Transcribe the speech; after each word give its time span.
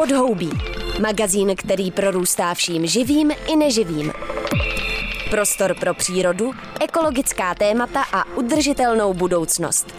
Podhoubí. 0.00 0.50
Magazín, 1.00 1.56
který 1.56 1.90
prorůstá 1.90 2.54
vším 2.54 2.86
živým 2.86 3.30
i 3.52 3.56
neživým. 3.56 4.12
Prostor 5.30 5.74
pro 5.80 5.94
přírodu, 5.94 6.52
ekologická 6.80 7.54
témata 7.54 8.02
a 8.12 8.36
udržitelnou 8.36 9.14
budoucnost. 9.14 9.94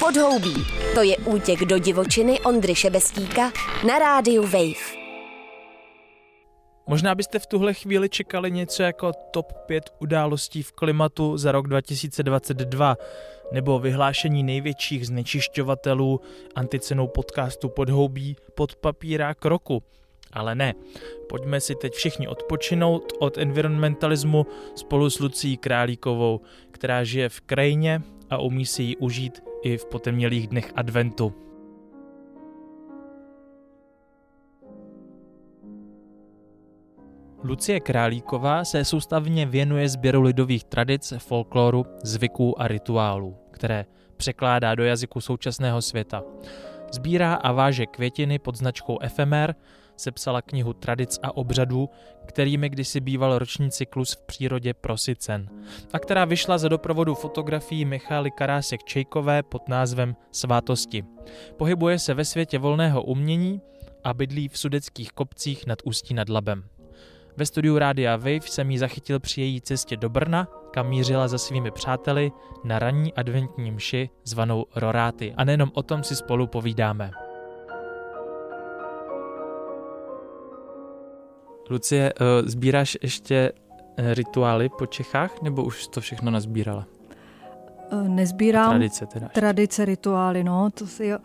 Podhoubí. 0.00 0.54
To 0.94 1.02
je 1.02 1.16
útěk 1.16 1.60
do 1.60 1.78
divočiny 1.78 2.40
Ondry 2.40 2.74
Šebestíka 2.74 3.52
na 3.86 3.98
rádiu 3.98 4.42
Wave. 4.42 5.04
Možná 6.86 7.14
byste 7.14 7.38
v 7.38 7.46
tuhle 7.46 7.74
chvíli 7.74 8.08
čekali 8.08 8.50
něco 8.50 8.82
jako 8.82 9.12
top 9.30 9.52
5 9.66 9.84
událostí 9.98 10.62
v 10.62 10.72
klimatu 10.72 11.36
za 11.36 11.52
rok 11.52 11.68
2022 11.68 12.96
nebo 13.52 13.78
vyhlášení 13.78 14.42
největších 14.42 15.06
znečišťovatelů 15.06 16.20
anticenou 16.54 17.06
podcastu 17.06 17.68
Podhoubí 17.68 18.36
pod 18.54 18.76
papírák 18.76 19.44
roku. 19.44 19.82
Ale 20.32 20.54
ne, 20.54 20.74
pojďme 21.28 21.60
si 21.60 21.74
teď 21.74 21.92
všichni 21.92 22.28
odpočinout 22.28 23.12
od 23.18 23.38
environmentalismu 23.38 24.46
spolu 24.74 25.10
s 25.10 25.18
Lucí 25.18 25.56
Králíkovou, 25.56 26.40
která 26.70 27.04
žije 27.04 27.28
v 27.28 27.40
krajině 27.40 28.02
a 28.30 28.38
umí 28.38 28.66
si 28.66 28.82
ji 28.82 28.96
užít 28.96 29.42
i 29.62 29.76
v 29.76 29.84
potemnělých 29.84 30.48
dnech 30.48 30.72
adventu. 30.74 31.34
Lucie 37.46 37.80
Králíková 37.80 38.64
se 38.64 38.84
soustavně 38.84 39.46
věnuje 39.46 39.88
sběru 39.88 40.22
lidových 40.22 40.64
tradic, 40.64 41.12
folkloru, 41.18 41.86
zvyků 42.02 42.62
a 42.62 42.68
rituálů, 42.68 43.36
které 43.50 43.84
překládá 44.16 44.74
do 44.74 44.84
jazyku 44.84 45.20
současného 45.20 45.82
světa. 45.82 46.22
Sbírá 46.92 47.34
a 47.34 47.52
váže 47.52 47.86
květiny 47.86 48.38
pod 48.38 48.56
značkou 48.56 48.98
Efemer, 49.00 49.54
sepsala 49.96 50.42
knihu 50.42 50.72
Tradic 50.72 51.18
a 51.22 51.36
obřadů, 51.36 51.88
kterými 52.26 52.68
kdysi 52.68 53.00
býval 53.00 53.38
roční 53.38 53.70
cyklus 53.70 54.12
v 54.12 54.22
přírodě 54.22 54.74
Prosicen, 54.74 55.48
a 55.92 55.98
která 55.98 56.24
vyšla 56.24 56.58
za 56.58 56.68
doprovodu 56.68 57.14
fotografií 57.14 57.84
Michály 57.84 58.30
Karásek 58.30 58.84
Čejkové 58.84 59.42
pod 59.42 59.68
názvem 59.68 60.16
Svátosti. 60.32 61.04
Pohybuje 61.56 61.98
se 61.98 62.14
ve 62.14 62.24
světě 62.24 62.58
volného 62.58 63.02
umění 63.02 63.60
a 64.04 64.14
bydlí 64.14 64.48
v 64.48 64.58
sudeckých 64.58 65.12
kopcích 65.12 65.66
nad 65.66 65.78
Ústí 65.84 66.14
nad 66.14 66.28
Labem. 66.28 66.73
Ve 67.36 67.46
studiu 67.46 67.78
Rádia 67.78 68.16
Wave 68.16 68.40
jsem 68.40 68.70
ji 68.70 68.78
zachytil 68.78 69.20
při 69.20 69.40
její 69.40 69.60
cestě 69.60 69.96
do 69.96 70.08
Brna, 70.08 70.48
kam 70.70 70.88
mířila 70.88 71.28
za 71.28 71.38
svými 71.38 71.70
přáteli 71.70 72.32
na 72.64 72.78
ranní 72.78 73.14
adventní 73.14 73.70
mši 73.70 74.10
zvanou 74.24 74.66
Roráty. 74.76 75.34
A 75.36 75.44
nejenom 75.44 75.70
o 75.74 75.82
tom 75.82 76.02
si 76.02 76.16
spolu 76.16 76.46
povídáme. 76.46 77.10
Lucie, 81.70 82.12
uh, 82.12 82.48
sbíráš 82.48 82.98
ještě 83.02 83.52
eh, 83.96 84.14
rituály 84.14 84.68
po 84.68 84.86
Čechách, 84.86 85.42
nebo 85.42 85.64
už 85.64 85.86
to 85.86 86.00
všechno 86.00 86.30
nazbírala? 86.30 86.86
Eh, 87.90 88.08
nezbírám 88.08 88.70
tradice, 88.70 89.06
teda 89.06 89.28
tradice, 89.28 89.84
rituály, 89.84 90.44
no, 90.44 90.70
to 90.70 90.86
si 90.86 91.06
jo. 91.06 91.18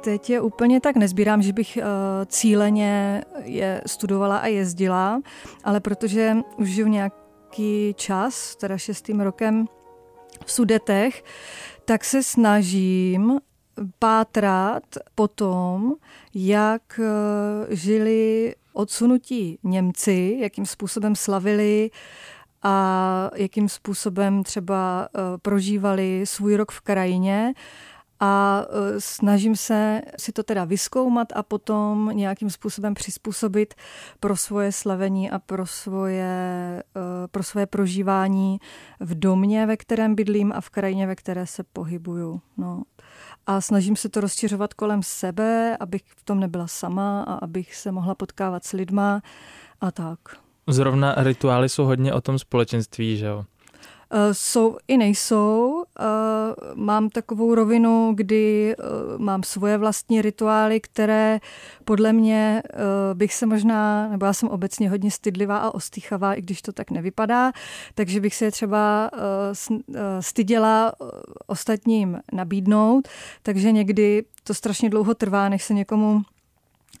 Teď 0.00 0.30
je 0.30 0.40
úplně 0.40 0.80
tak 0.80 0.96
nezbírám, 0.96 1.42
že 1.42 1.52
bych 1.52 1.78
cíleně 2.26 3.24
je 3.42 3.82
studovala 3.86 4.38
a 4.38 4.46
jezdila, 4.46 5.20
ale 5.64 5.80
protože 5.80 6.36
už 6.56 6.68
žiju 6.68 6.88
nějaký 6.88 7.94
čas, 7.96 8.56
teda 8.56 8.78
šestým 8.78 9.20
rokem 9.20 9.66
v 10.44 10.52
Sudetech, 10.52 11.24
tak 11.84 12.04
se 12.04 12.22
snažím 12.22 13.40
pátrat 13.98 14.82
po 15.14 15.28
tom, 15.28 15.92
jak 16.34 17.00
žili 17.68 18.54
odsunutí 18.72 19.58
Němci, 19.62 20.36
jakým 20.40 20.66
způsobem 20.66 21.16
slavili 21.16 21.90
a 22.62 23.30
jakým 23.34 23.68
způsobem 23.68 24.42
třeba 24.42 25.08
eh, 25.08 25.20
prožívali 25.42 26.22
svůj 26.26 26.56
rok 26.56 26.72
v 26.72 26.80
krajině 26.80 27.54
a 28.20 28.62
eh, 28.62 29.00
snažím 29.00 29.56
se 29.56 30.02
si 30.18 30.32
to 30.32 30.42
teda 30.42 30.64
vyskoumat 30.64 31.28
a 31.34 31.42
potom 31.42 32.10
nějakým 32.12 32.50
způsobem 32.50 32.94
přizpůsobit 32.94 33.74
pro 34.20 34.36
svoje 34.36 34.72
slavení 34.72 35.30
a 35.30 35.38
pro 35.38 35.66
svoje, 35.66 36.24
eh, 36.96 37.28
pro 37.30 37.42
svoje 37.42 37.66
prožívání 37.66 38.60
v 39.00 39.18
domě, 39.18 39.66
ve 39.66 39.76
kterém 39.76 40.14
bydlím 40.14 40.52
a 40.52 40.60
v 40.60 40.70
krajině, 40.70 41.06
ve 41.06 41.16
které 41.16 41.46
se 41.46 41.64
pohybuju. 41.64 42.40
No 42.56 42.82
a 43.46 43.60
snažím 43.60 43.96
se 43.96 44.08
to 44.08 44.20
rozšiřovat 44.20 44.74
kolem 44.74 45.02
sebe, 45.02 45.76
abych 45.80 46.02
v 46.16 46.22
tom 46.22 46.40
nebyla 46.40 46.66
sama 46.66 47.22
a 47.22 47.34
abych 47.34 47.74
se 47.74 47.92
mohla 47.92 48.14
potkávat 48.14 48.64
s 48.64 48.72
lidma 48.72 49.22
a 49.80 49.90
tak. 49.90 50.47
Zrovna 50.68 51.14
rituály 51.16 51.68
jsou 51.68 51.84
hodně 51.84 52.14
o 52.14 52.20
tom 52.20 52.38
společenství, 52.38 53.16
že 53.16 53.26
jo? 53.26 53.44
Eh, 54.10 54.34
jsou 54.34 54.76
i 54.88 54.96
nejsou. 54.96 55.84
Eh, 56.00 56.04
mám 56.74 57.10
takovou 57.10 57.54
rovinu, 57.54 58.12
kdy 58.14 58.74
eh, 58.78 58.84
mám 59.18 59.42
svoje 59.42 59.78
vlastní 59.78 60.22
rituály, 60.22 60.80
které 60.80 61.38
podle 61.84 62.12
mě 62.12 62.62
bych 63.14 63.34
se 63.34 63.46
možná, 63.46 64.08
nebo 64.08 64.26
já 64.26 64.32
jsem 64.32 64.48
obecně 64.48 64.90
hodně 64.90 65.10
stydlivá 65.10 65.58
a 65.58 65.74
ostýchavá, 65.74 66.34
i 66.34 66.42
když 66.42 66.62
to 66.62 66.72
tak 66.72 66.90
nevypadá, 66.90 67.52
takže 67.94 68.20
bych 68.20 68.34
se 68.34 68.44
je 68.44 68.50
třeba 68.50 69.10
styděla 70.20 70.92
ostatním 71.46 72.18
nabídnout, 72.32 73.08
takže 73.42 73.72
někdy 73.72 74.24
to 74.44 74.54
strašně 74.54 74.90
dlouho 74.90 75.14
trvá, 75.14 75.48
než 75.48 75.64
se 75.64 75.74
někomu 75.74 76.22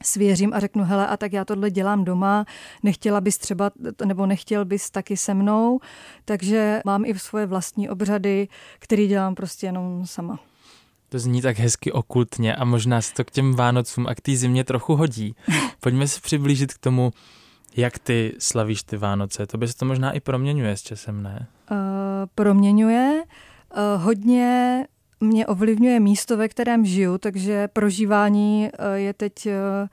svěřím 0.02 0.52
a 0.54 0.60
řeknu, 0.60 0.84
hele, 0.84 1.06
a 1.06 1.16
tak 1.16 1.32
já 1.32 1.44
tohle 1.44 1.70
dělám 1.70 2.04
doma, 2.04 2.44
nechtěla 2.82 3.20
bys 3.20 3.38
třeba, 3.38 3.70
nebo 4.04 4.26
nechtěl 4.26 4.64
bys 4.64 4.90
taky 4.90 5.16
se 5.16 5.34
mnou, 5.34 5.80
takže 6.24 6.80
mám 6.84 7.04
i 7.04 7.18
svoje 7.18 7.46
vlastní 7.46 7.88
obřady, 7.88 8.48
který 8.78 9.06
dělám 9.06 9.34
prostě 9.34 9.66
jenom 9.66 10.06
sama. 10.06 10.38
To 11.08 11.18
zní 11.18 11.42
tak 11.42 11.58
hezky 11.58 11.92
okultně 11.92 12.56
a 12.56 12.64
možná 12.64 13.00
se 13.00 13.14
to 13.14 13.24
k 13.24 13.30
těm 13.30 13.54
Vánocům 13.54 14.06
a 14.06 14.14
k 14.14 14.20
té 14.20 14.36
zimě 14.36 14.64
trochu 14.64 14.96
hodí. 14.96 15.34
Pojďme 15.80 16.08
se 16.08 16.20
přiblížit 16.20 16.74
k 16.74 16.78
tomu, 16.78 17.12
jak 17.76 17.98
ty 17.98 18.34
slavíš 18.38 18.82
ty 18.82 18.96
Vánoce. 18.96 19.46
To 19.46 19.58
by 19.58 19.68
se 19.68 19.76
to 19.76 19.84
možná 19.84 20.12
i 20.12 20.20
proměňuje 20.20 20.76
s 20.76 20.82
časem, 20.82 21.22
ne? 21.22 21.46
Uh, 21.70 21.76
proměňuje. 22.34 23.22
Uh, 23.76 24.02
hodně 24.02 24.84
mě 25.20 25.46
ovlivňuje 25.46 26.00
místo, 26.00 26.36
ve 26.36 26.48
kterém 26.48 26.84
žiju, 26.84 27.18
takže 27.18 27.68
prožívání 27.68 28.70
eh, 28.72 28.98
je 28.98 29.12
teď 29.12 29.46
eh, 29.46 29.88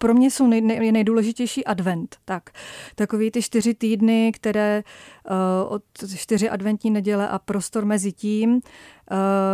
pro 0.00 0.14
mě 0.14 0.30
jsou 0.30 0.46
nej, 0.46 0.60
nej, 0.60 0.92
nejdůležitější 0.92 1.64
advent. 1.64 2.16
Tak, 2.24 2.50
takový 2.94 3.30
ty 3.30 3.42
čtyři 3.42 3.74
týdny, 3.74 4.32
které 4.34 4.82
uh, 5.30 5.72
od 5.72 5.82
čtyři 6.16 6.50
adventní 6.50 6.90
neděle 6.90 7.28
a 7.28 7.38
prostor 7.38 7.84
mezi 7.84 8.12
tím, 8.12 8.52
uh, 8.52 8.60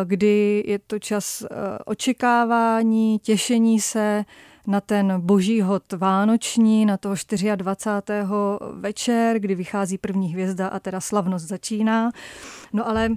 kdy 0.04 0.64
je 0.66 0.78
to 0.78 0.98
čas 0.98 1.43
uh, 1.43 1.48
očekávání, 1.87 3.19
těšení 3.19 3.81
se 3.81 4.25
na 4.66 4.81
ten 4.81 5.20
boží 5.20 5.60
hod 5.60 5.93
vánoční, 5.93 6.87
na 6.87 6.97
toho 6.97 7.14
24. 7.56 8.16
večer, 8.72 9.38
kdy 9.38 9.54
vychází 9.54 9.98
první 9.98 10.32
hvězda 10.32 10.69
a 10.69 10.78
teda 10.78 11.00
slavnost 11.00 11.47
začíná. 11.47 12.10
No 12.72 12.88
ale 12.88 13.08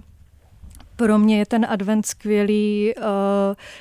pro 1.00 1.20
mě 1.20 1.38
je 1.38 1.46
ten 1.46 1.66
advent 1.70 2.06
skvělý, 2.06 2.94
eh, 2.98 3.02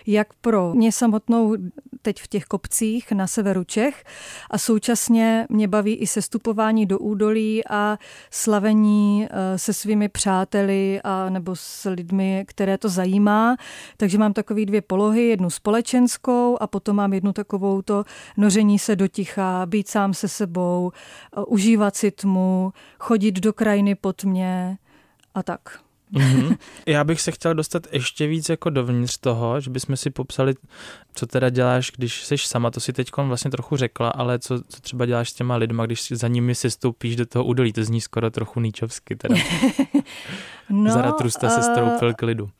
jak 0.06 0.34
pro 0.34 0.74
mě 0.74 0.92
samotnou 0.92 1.56
teď 2.02 2.20
v 2.22 2.26
těch 2.26 2.44
kopcích 2.44 3.12
na 3.12 3.26
severu 3.26 3.64
Čech 3.64 4.04
a 4.50 4.58
současně 4.58 5.46
mě 5.48 5.68
baví 5.68 5.94
i 5.94 6.06
sestupování 6.06 6.86
do 6.86 6.98
údolí 6.98 7.62
a 7.70 7.98
slavení 8.30 9.26
eh, 9.30 9.58
se 9.58 9.72
svými 9.72 10.08
přáteli 10.08 11.00
a 11.04 11.30
nebo 11.30 11.56
s 11.56 11.90
lidmi, 11.90 12.44
které 12.48 12.78
to 12.78 12.88
zajímá. 12.88 13.56
Takže 13.96 14.18
mám 14.18 14.32
takové 14.32 14.64
dvě 14.64 14.82
polohy, 14.82 15.28
jednu 15.28 15.50
společenskou 15.50 16.56
a 16.60 16.66
potom 16.66 16.96
mám 16.96 17.12
jednu 17.12 17.32
takovou 17.32 17.82
to 17.82 18.04
noření 18.36 18.78
se 18.78 18.96
do 18.96 19.08
ticha, 19.08 19.66
být 19.66 19.88
sám 19.88 20.14
se 20.14 20.28
sebou, 20.28 20.92
eh, 20.92 21.40
užívat 21.46 21.96
si 21.96 22.10
tmu, 22.10 22.72
chodit 22.98 23.40
do 23.40 23.52
krajiny 23.52 23.94
pod 23.94 24.24
mě 24.24 24.78
a 25.34 25.42
tak. 25.42 25.87
Mm-hmm. 26.14 26.56
Já 26.86 27.04
bych 27.04 27.20
se 27.20 27.32
chtěl 27.32 27.54
dostat 27.54 27.86
ještě 27.92 28.26
víc 28.26 28.48
jako 28.48 28.70
dovnitř 28.70 29.18
toho, 29.18 29.60
že 29.60 29.70
bychom 29.70 29.96
si 29.96 30.10
popsali, 30.10 30.54
co 31.14 31.26
teda 31.26 31.50
děláš, 31.50 31.90
když 31.96 32.24
jsi 32.24 32.38
sama, 32.38 32.70
to 32.70 32.80
si 32.80 32.92
teď 32.92 33.10
vlastně 33.16 33.50
trochu 33.50 33.76
řekla, 33.76 34.08
ale 34.08 34.38
co, 34.38 34.62
co 34.68 34.80
třeba 34.80 35.06
děláš 35.06 35.30
s 35.30 35.34
těma 35.34 35.56
lidma, 35.56 35.86
když 35.86 36.12
za 36.12 36.28
nimi 36.28 36.54
si 36.54 36.70
stoupíš 36.70 37.16
do 37.16 37.26
toho 37.26 37.44
údolí, 37.44 37.72
to 37.72 37.84
zní 37.84 38.00
skoro 38.00 38.30
trochu 38.30 38.60
níčovsky 38.60 39.16
teda. 39.16 39.34
no, 40.70 40.92
Zaratrusta 40.92 41.48
se 41.48 41.62
stoupil 41.62 42.14
k 42.14 42.22
lidu. 42.22 42.50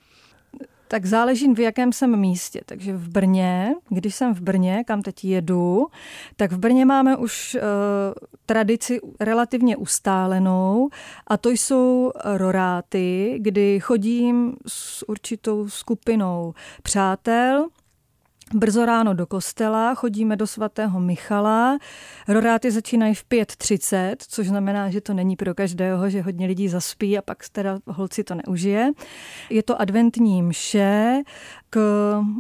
Tak 0.89 1.07
záleží, 1.07 1.55
v 1.55 1.61
jakém 1.61 1.93
jsem 1.93 2.17
místě. 2.17 2.61
Takže 2.67 2.97
v 2.97 3.09
Brně, 3.09 3.75
když 3.89 4.15
jsem 4.15 4.35
v 4.35 4.41
Brně, 4.41 4.85
kam 4.87 5.03
teď 5.03 5.25
jedu, 5.25 5.87
tak 6.37 6.53
v 6.53 6.59
Brně 6.59 6.85
máme 6.85 7.17
už 7.17 7.55
uh, 7.55 7.61
tradici 8.47 9.01
relativně 9.21 9.77
ustálenou 9.77 10.89
a 11.27 11.37
to 11.37 11.51
jsou 11.51 12.13
roráty, 12.25 13.39
kdy 13.41 13.81
chodím 13.81 14.57
s 14.67 15.09
určitou 15.09 15.69
skupinou 15.69 16.55
přátel, 16.83 17.69
brzo 18.55 18.87
ráno 18.87 19.15
do 19.15 19.27
kostela, 19.27 19.95
chodíme 19.95 20.37
do 20.37 20.47
svatého 20.47 21.01
Michala. 21.01 21.79
Roráty 22.29 22.71
začínají 22.71 23.15
v 23.15 23.25
5.30, 23.25 24.17
což 24.29 24.49
znamená, 24.49 24.91
že 24.91 25.01
to 25.01 25.15
není 25.15 25.37
pro 25.37 25.55
každého, 25.55 26.11
že 26.11 26.23
hodně 26.23 26.47
lidí 26.47 26.69
zaspí 26.69 27.19
a 27.19 27.23
pak 27.23 27.49
teda 27.53 27.79
holci 27.87 28.25
to 28.25 28.35
neužije. 28.35 28.91
Je 29.51 29.63
to 29.63 29.81
adventní 29.81 30.43
mše 30.43 31.23
k 31.71 31.81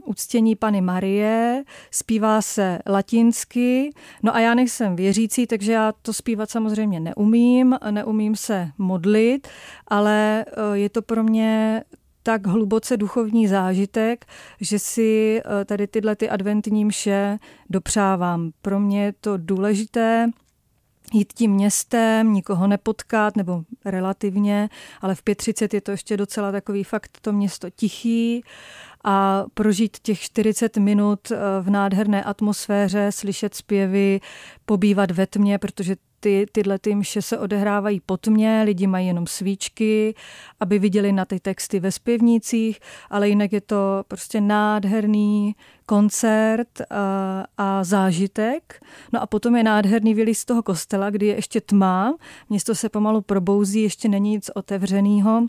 uctění 0.04 0.56
Pany 0.56 0.80
Marie, 0.80 1.64
zpívá 1.90 2.42
se 2.42 2.78
latinsky, 2.86 3.90
no 4.22 4.36
a 4.36 4.40
já 4.40 4.54
nejsem 4.54 4.96
věřící, 4.96 5.46
takže 5.46 5.72
já 5.72 5.92
to 6.02 6.12
zpívat 6.12 6.50
samozřejmě 6.50 7.00
neumím, 7.00 7.78
neumím 7.90 8.36
se 8.36 8.70
modlit, 8.78 9.48
ale 9.88 10.44
eh, 10.48 10.78
je 10.78 10.88
to 10.88 11.02
pro 11.02 11.24
mě 11.24 11.82
tak 12.22 12.46
hluboce 12.46 12.96
duchovní 12.96 13.48
zážitek, 13.48 14.24
že 14.60 14.78
si 14.78 15.40
eh, 15.44 15.64
tady 15.64 15.86
tyhle 15.86 16.16
ty 16.16 16.30
adventní 16.30 16.84
mše 16.84 17.38
dopřávám. 17.70 18.50
Pro 18.62 18.80
mě 18.80 19.04
je 19.04 19.12
to 19.12 19.36
důležité, 19.36 20.30
jít 21.12 21.32
tím 21.32 21.50
městem, 21.50 22.32
nikoho 22.32 22.66
nepotkat, 22.66 23.36
nebo 23.36 23.62
relativně, 23.84 24.68
ale 25.00 25.14
v 25.14 25.22
5.30 25.22 25.68
je 25.74 25.80
to 25.80 25.90
ještě 25.90 26.16
docela 26.16 26.52
takový 26.52 26.84
fakt 26.84 27.18
to 27.20 27.32
město 27.32 27.70
tichý 27.70 28.42
a 29.04 29.44
prožít 29.54 29.98
těch 30.02 30.20
40 30.20 30.76
minut 30.76 31.30
eh, 31.30 31.36
v 31.60 31.70
nádherné 31.70 32.24
atmosféře, 32.24 33.12
slyšet 33.12 33.54
zpěvy, 33.54 34.20
pobývat 34.64 35.10
ve 35.10 35.26
tmě, 35.26 35.58
protože 35.58 35.96
ty, 36.20 36.46
tyhle 36.52 36.78
ty 36.78 36.94
mše 36.94 37.22
se 37.22 37.38
odehrávají 37.38 38.00
po 38.00 38.16
tmě, 38.16 38.62
lidi 38.64 38.86
mají 38.86 39.06
jenom 39.06 39.26
svíčky, 39.26 40.14
aby 40.60 40.78
viděli 40.78 41.12
na 41.12 41.24
ty 41.24 41.40
texty 41.40 41.80
ve 41.80 41.92
zpěvnících, 41.92 42.80
ale 43.10 43.28
jinak 43.28 43.52
je 43.52 43.60
to 43.60 44.04
prostě 44.08 44.40
nádherný 44.40 45.56
koncert 45.86 46.80
a, 46.90 47.44
a 47.58 47.84
zážitek. 47.84 48.80
No 49.12 49.22
a 49.22 49.26
potom 49.26 49.56
je 49.56 49.62
nádherný 49.62 50.14
vylíz 50.14 50.38
z 50.38 50.44
toho 50.44 50.62
kostela, 50.62 51.10
kdy 51.10 51.26
je 51.26 51.34
ještě 51.34 51.60
tma, 51.60 52.16
město 52.48 52.74
se 52.74 52.88
pomalu 52.88 53.20
probouzí, 53.20 53.82
ještě 53.82 54.08
není 54.08 54.30
nic 54.30 54.50
otevřeného 54.54 55.42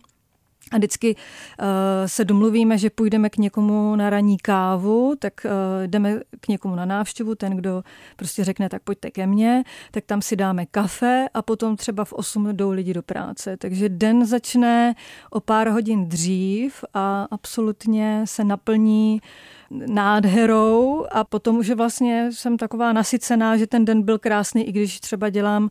a 0.71 0.77
vždycky 0.77 1.15
uh, 1.15 1.65
se 2.05 2.25
domluvíme, 2.25 2.77
že 2.77 2.89
půjdeme 2.89 3.29
k 3.29 3.37
někomu 3.37 3.95
na 3.95 4.09
ranní 4.09 4.37
kávu, 4.37 5.15
tak 5.19 5.33
uh, 5.45 5.51
jdeme 5.87 6.19
k 6.39 6.47
někomu 6.47 6.75
na 6.75 6.85
návštěvu, 6.85 7.35
ten, 7.35 7.55
kdo 7.55 7.83
prostě 8.15 8.43
řekne, 8.43 8.69
tak 8.69 8.83
pojďte 8.83 9.11
ke 9.11 9.27
mně, 9.27 9.63
tak 9.91 10.05
tam 10.05 10.21
si 10.21 10.35
dáme 10.35 10.65
kafe 10.65 11.27
a 11.33 11.41
potom 11.41 11.75
třeba 11.75 12.05
v 12.05 12.13
8 12.13 12.55
jdou 12.55 12.71
lidi 12.71 12.93
do 12.93 13.01
práce. 13.01 13.57
Takže 13.57 13.89
den 13.89 14.25
začne 14.25 14.95
o 15.29 15.39
pár 15.39 15.69
hodin 15.69 16.09
dřív 16.09 16.83
a 16.93 17.27
absolutně 17.31 18.21
se 18.25 18.43
naplní 18.43 19.21
uh, 19.23 19.58
nádherou 19.71 21.05
a 21.11 21.23
potom 21.23 21.57
už 21.57 21.69
vlastně 21.69 22.29
jsem 22.31 22.57
taková 22.57 22.93
nasycená, 22.93 23.57
že 23.57 23.67
ten 23.67 23.85
den 23.85 24.01
byl 24.01 24.19
krásný, 24.19 24.67
i 24.67 24.71
když 24.71 24.99
třeba 24.99 25.29
dělám 25.29 25.63
uh, 25.63 25.69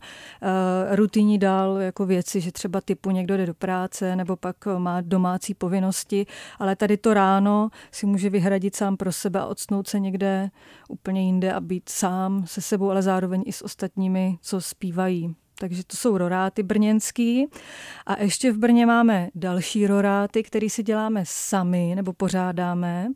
rutinní 0.95 1.37
dál 1.37 1.77
jako 1.77 2.05
věci, 2.05 2.41
že 2.41 2.51
třeba 2.51 2.81
typu 2.81 3.11
někdo 3.11 3.37
jde 3.37 3.45
do 3.45 3.53
práce 3.53 4.15
nebo 4.15 4.35
pak 4.35 4.55
má 4.77 5.01
domácí 5.01 5.53
povinnosti, 5.53 6.25
ale 6.59 6.75
tady 6.75 6.97
to 6.97 7.13
ráno 7.13 7.69
si 7.91 8.05
může 8.05 8.29
vyhradit 8.29 8.75
sám 8.75 8.97
pro 8.97 9.11
sebe 9.11 9.39
a 9.39 9.45
odsnout 9.45 9.87
se 9.87 9.99
někde 9.99 10.49
úplně 10.89 11.21
jinde 11.21 11.53
a 11.53 11.59
být 11.59 11.89
sám 11.89 12.43
se 12.47 12.61
sebou, 12.61 12.89
ale 12.89 13.01
zároveň 13.01 13.43
i 13.45 13.51
s 13.51 13.61
ostatními, 13.61 14.37
co 14.41 14.61
zpívají. 14.61 15.35
Takže 15.59 15.83
to 15.83 15.97
jsou 15.97 16.17
roráty 16.17 16.63
brněnský. 16.63 17.47
A 18.05 18.21
ještě 18.21 18.51
v 18.51 18.57
Brně 18.57 18.85
máme 18.85 19.29
další 19.35 19.87
roráty, 19.87 20.43
které 20.43 20.69
si 20.69 20.83
děláme 20.83 21.23
sami 21.25 21.93
nebo 21.95 22.13
pořádáme. 22.13 23.07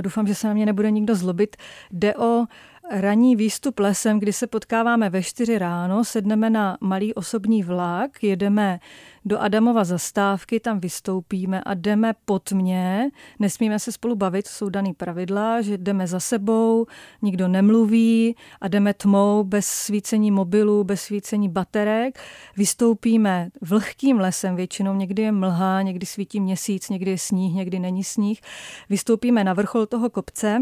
Doufám, 0.00 0.26
že 0.26 0.34
se 0.34 0.48
na 0.48 0.54
mě 0.54 0.66
nebude 0.66 0.90
nikdo 0.90 1.14
zlobit. 1.14 1.56
Jde 1.90 2.14
o 2.14 2.44
ranní 2.92 3.36
výstup 3.36 3.78
lesem, 3.78 4.20
kdy 4.20 4.32
se 4.32 4.46
potkáváme 4.46 5.10
ve 5.10 5.22
čtyři 5.22 5.58
ráno, 5.58 6.04
sedneme 6.04 6.50
na 6.50 6.78
malý 6.80 7.14
osobní 7.14 7.62
vlak, 7.62 8.22
jedeme 8.22 8.80
do 9.24 9.38
Adamova 9.38 9.84
zastávky, 9.84 10.60
tam 10.60 10.80
vystoupíme 10.80 11.60
a 11.60 11.74
jdeme 11.74 12.14
pod 12.24 12.52
mě. 12.52 13.10
Nesmíme 13.38 13.78
se 13.78 13.92
spolu 13.92 14.16
bavit, 14.16 14.46
jsou 14.46 14.68
daný 14.68 14.94
pravidla, 14.94 15.62
že 15.62 15.78
jdeme 15.78 16.06
za 16.06 16.20
sebou, 16.20 16.86
nikdo 17.22 17.48
nemluví 17.48 18.36
a 18.60 18.68
jdeme 18.68 18.94
tmou, 18.94 19.44
bez 19.44 19.66
svícení 19.66 20.30
mobilu, 20.30 20.84
bez 20.84 21.02
svícení 21.02 21.48
baterek. 21.48 22.18
Vystoupíme 22.56 23.48
vlhkým 23.60 24.20
lesem, 24.20 24.56
většinou 24.56 24.94
někdy 24.94 25.22
je 25.22 25.32
mlha, 25.32 25.82
někdy 25.82 26.06
svítí 26.06 26.40
měsíc, 26.40 26.88
někdy 26.88 27.10
je 27.10 27.18
sníh, 27.18 27.54
někdy 27.54 27.78
není 27.78 28.04
sníh. 28.04 28.40
Vystoupíme 28.88 29.44
na 29.44 29.52
vrchol 29.52 29.86
toho 29.86 30.10
kopce, 30.10 30.58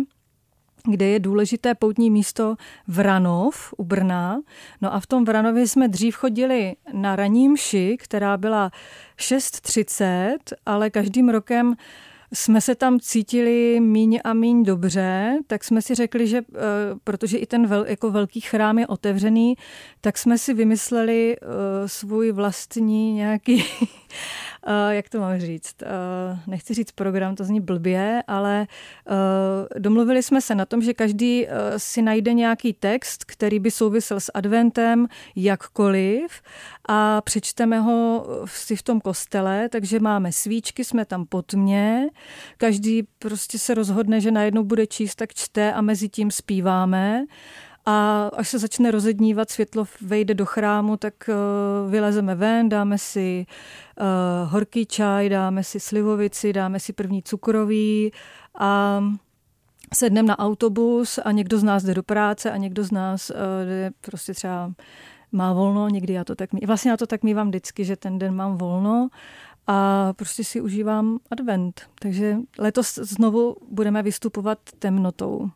kde 0.84 1.06
je 1.06 1.20
důležité 1.20 1.74
poutní 1.74 2.10
místo 2.10 2.56
Vranov 2.88 3.74
u 3.76 3.84
Brna. 3.84 4.40
No 4.80 4.94
a 4.94 5.00
v 5.00 5.06
tom 5.06 5.24
Vranově 5.24 5.68
jsme 5.68 5.88
dřív 5.88 6.16
chodili 6.16 6.74
na 6.92 7.16
raní 7.16 7.48
mši, 7.48 7.96
která 8.00 8.36
byla 8.36 8.70
6.30, 9.18 10.38
ale 10.66 10.90
každým 10.90 11.28
rokem 11.28 11.74
jsme 12.32 12.60
se 12.60 12.74
tam 12.74 13.00
cítili 13.00 13.80
míň 13.80 14.20
a 14.24 14.34
míň 14.34 14.64
dobře, 14.64 15.38
tak 15.46 15.64
jsme 15.64 15.82
si 15.82 15.94
řekli, 15.94 16.26
že 16.26 16.38
eh, 16.38 16.60
protože 17.04 17.38
i 17.38 17.46
ten 17.46 17.66
vel, 17.66 17.84
jako 17.88 18.10
velký 18.10 18.40
chrám 18.40 18.78
je 18.78 18.86
otevřený, 18.86 19.54
tak 20.00 20.18
jsme 20.18 20.38
si 20.38 20.54
vymysleli 20.54 21.36
uh, 21.40 21.48
svůj 21.86 22.32
vlastní 22.32 23.12
nějaký 23.12 23.64
Uh, 24.66 24.90
jak 24.90 25.08
to 25.08 25.20
mám 25.20 25.40
říct? 25.40 25.76
Uh, 25.82 26.38
nechci 26.46 26.74
říct 26.74 26.92
program, 26.92 27.34
to 27.34 27.44
zní 27.44 27.60
blbě, 27.60 28.22
ale 28.26 28.66
uh, 29.10 29.14
domluvili 29.78 30.22
jsme 30.22 30.40
se 30.40 30.54
na 30.54 30.66
tom, 30.66 30.82
že 30.82 30.94
každý 30.94 31.46
uh, 31.46 31.52
si 31.76 32.02
najde 32.02 32.32
nějaký 32.32 32.72
text, 32.72 33.24
který 33.24 33.58
by 33.58 33.70
souvisel 33.70 34.20
s 34.20 34.30
adventem 34.34 35.06
jakkoliv 35.36 36.42
a 36.88 37.20
přečteme 37.20 37.80
ho 37.80 38.26
si 38.46 38.76
v 38.76 38.82
tom 38.82 39.00
kostele, 39.00 39.68
takže 39.68 40.00
máme 40.00 40.32
svíčky, 40.32 40.84
jsme 40.84 41.04
tam 41.04 41.26
pod 41.26 41.54
mě, 41.54 42.08
každý 42.56 43.02
prostě 43.18 43.58
se 43.58 43.74
rozhodne, 43.74 44.20
že 44.20 44.30
najednou 44.30 44.64
bude 44.64 44.86
číst, 44.86 45.14
tak 45.14 45.34
čte 45.34 45.72
a 45.72 45.80
mezi 45.80 46.08
tím 46.08 46.30
zpíváme. 46.30 47.24
A 47.86 48.26
až 48.36 48.48
se 48.48 48.58
začne 48.58 48.90
rozednívat, 48.90 49.50
světlo 49.50 49.84
vejde 50.00 50.34
do 50.34 50.46
chrámu, 50.46 50.96
tak 50.96 51.14
uh, 51.28 51.90
vylezeme 51.90 52.34
ven, 52.34 52.68
dáme 52.68 52.98
si 52.98 53.46
uh, 54.00 54.52
horký 54.52 54.86
čaj, 54.86 55.28
dáme 55.28 55.64
si 55.64 55.80
slivovici, 55.80 56.52
dáme 56.52 56.80
si 56.80 56.92
první 56.92 57.22
cukroví 57.22 58.12
a 58.58 59.02
sedneme 59.94 60.28
na 60.28 60.38
autobus 60.38 61.18
a 61.24 61.32
někdo 61.32 61.58
z 61.58 61.62
nás 61.62 61.82
jde 61.82 61.94
do 61.94 62.02
práce 62.02 62.50
a 62.50 62.56
někdo 62.56 62.84
z 62.84 62.90
nás 62.90 63.30
uh, 63.30 63.36
jde 63.64 63.90
prostě 64.00 64.34
třeba 64.34 64.72
má 65.32 65.52
volno, 65.52 65.88
někdy 65.88 66.12
já 66.12 66.24
to 66.24 66.34
tak 66.34 66.52
mý, 66.52 66.60
vlastně 66.66 66.90
já 66.90 66.96
to 66.96 67.06
tak 67.06 67.22
mývám 67.22 67.48
vždycky, 67.48 67.84
že 67.84 67.96
ten 67.96 68.18
den 68.18 68.34
mám 68.34 68.58
volno 68.58 69.08
a 69.66 70.12
prostě 70.12 70.44
si 70.44 70.60
užívám 70.60 71.18
advent. 71.30 71.80
Takže 71.98 72.36
letos 72.58 72.94
znovu 72.94 73.56
budeme 73.70 74.02
vystupovat 74.02 74.58
temnotou. 74.78 75.50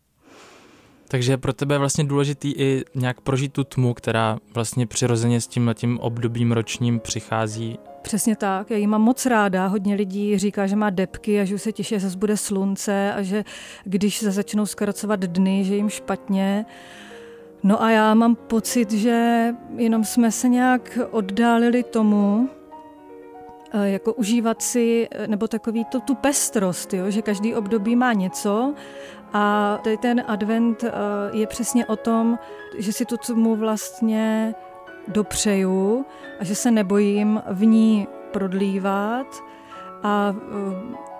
Takže 1.08 1.32
je 1.32 1.36
pro 1.36 1.52
tebe 1.52 1.78
vlastně 1.78 2.04
důležitý 2.04 2.52
i 2.56 2.84
nějak 2.94 3.20
prožít 3.20 3.52
tu 3.52 3.64
tmu, 3.64 3.94
která 3.94 4.38
vlastně 4.54 4.86
přirozeně 4.86 5.40
s 5.40 5.46
tím 5.46 5.70
tím 5.74 5.98
obdobím 5.98 6.52
ročním 6.52 7.00
přichází. 7.00 7.78
Přesně 8.02 8.36
tak, 8.36 8.70
já 8.70 8.76
ji 8.76 8.86
mám 8.86 9.02
moc 9.02 9.26
ráda. 9.26 9.66
Hodně 9.66 9.94
lidí 9.94 10.38
říká, 10.38 10.66
že 10.66 10.76
má 10.76 10.90
depky 10.90 11.40
a 11.40 11.44
že 11.44 11.54
už 11.54 11.62
se 11.62 11.72
těší, 11.72 11.94
že 11.94 12.00
zase 12.00 12.18
bude 12.18 12.36
slunce 12.36 13.12
a 13.12 13.22
že 13.22 13.44
když 13.84 14.18
se 14.18 14.30
začnou 14.30 14.66
zkracovat 14.66 15.20
dny, 15.20 15.64
že 15.64 15.76
jim 15.76 15.88
špatně. 15.88 16.66
No 17.62 17.82
a 17.82 17.90
já 17.90 18.14
mám 18.14 18.34
pocit, 18.34 18.90
že 18.90 19.48
jenom 19.76 20.04
jsme 20.04 20.32
se 20.32 20.48
nějak 20.48 20.98
oddálili 21.10 21.82
tomu, 21.82 22.48
eh, 23.72 23.88
jako 23.90 24.12
užívat 24.12 24.62
si, 24.62 25.08
eh, 25.10 25.26
nebo 25.26 25.48
takový 25.48 25.84
to, 25.84 26.00
tu 26.00 26.14
pestrost, 26.14 26.94
jo? 26.94 27.10
že 27.10 27.22
každý 27.22 27.54
období 27.54 27.96
má 27.96 28.12
něco 28.12 28.74
a 29.34 29.78
tady 29.84 29.96
ten 29.96 30.24
advent 30.26 30.84
eh, 30.84 30.90
je 31.32 31.46
přesně 31.46 31.86
o 31.86 31.96
tom, 31.96 32.38
že 32.78 32.92
si 32.92 33.04
tu 33.04 33.16
mu 33.34 33.56
vlastně 33.56 34.54
dopřeju 35.08 36.06
a 36.40 36.44
že 36.44 36.54
se 36.54 36.70
nebojím 36.70 37.42
v 37.50 37.66
ní 37.66 38.06
prodlívat. 38.32 39.26
A 40.02 40.34
eh, 40.36 41.13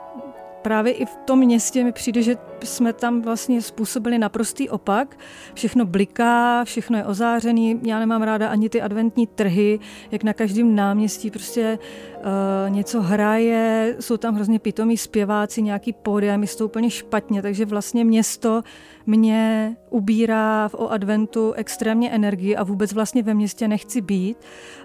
právě 0.65 0.93
i 0.93 1.07
v 1.07 1.17
tom 1.25 1.39
městě 1.39 1.85
mi 1.85 1.93
přijde, 1.93 2.23
že 2.23 2.37
jsme 2.65 2.93
tam 2.93 3.23
vlastně 3.23 3.63
způsobili 3.63 4.19
naprostý 4.19 4.69
opak. 4.69 5.19
Všechno 5.55 5.85
bliká, 5.85 6.65
všechno 6.65 6.99
je 6.99 7.05
ozářený. 7.05 7.81
Já 7.83 7.99
nemám 7.99 8.23
ráda 8.23 8.49
ani 8.49 8.69
ty 8.69 8.83
adventní 8.83 9.27
trhy, 9.27 9.79
jak 10.11 10.23
na 10.25 10.33
každém 10.33 10.75
náměstí 10.75 11.31
prostě 11.31 11.79
uh, 11.79 12.75
něco 12.75 13.03
hraje, 13.03 13.97
jsou 14.01 14.17
tam 14.17 14.35
hrozně 14.35 14.59
pitomí 14.59 14.97
zpěváci, 14.97 15.63
nějaký 15.63 15.93
pódia, 15.93 16.37
mi 16.37 16.47
to 16.47 16.65
úplně 16.65 16.91
špatně, 16.91 17.43
takže 17.43 17.65
vlastně 17.65 18.05
město 18.05 18.63
mě 19.07 19.77
ubírá 19.91 20.71
o 20.73 20.89
adventu 20.89 21.53
extrémně 21.53 22.11
energii 22.11 22.57
a 22.57 22.65
vůbec 22.65 22.93
vlastně 22.93 23.23
ve 23.23 23.35
městě 23.35 23.69
nechci 23.69 24.01
být, 24.01 24.37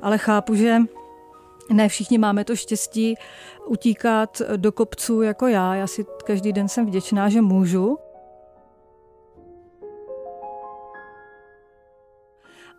ale 0.01 0.17
chápu, 0.17 0.55
že 0.55 0.81
ne 1.69 1.89
všichni 1.89 2.17
máme 2.17 2.45
to 2.45 2.55
štěstí 2.55 3.15
utíkat 3.65 4.41
do 4.57 4.71
kopců 4.71 5.21
jako 5.21 5.47
já. 5.47 5.75
Já 5.75 5.87
si 5.87 6.05
každý 6.25 6.53
den 6.53 6.67
jsem 6.67 6.85
vděčná, 6.85 7.29
že 7.29 7.41
můžu. 7.41 7.97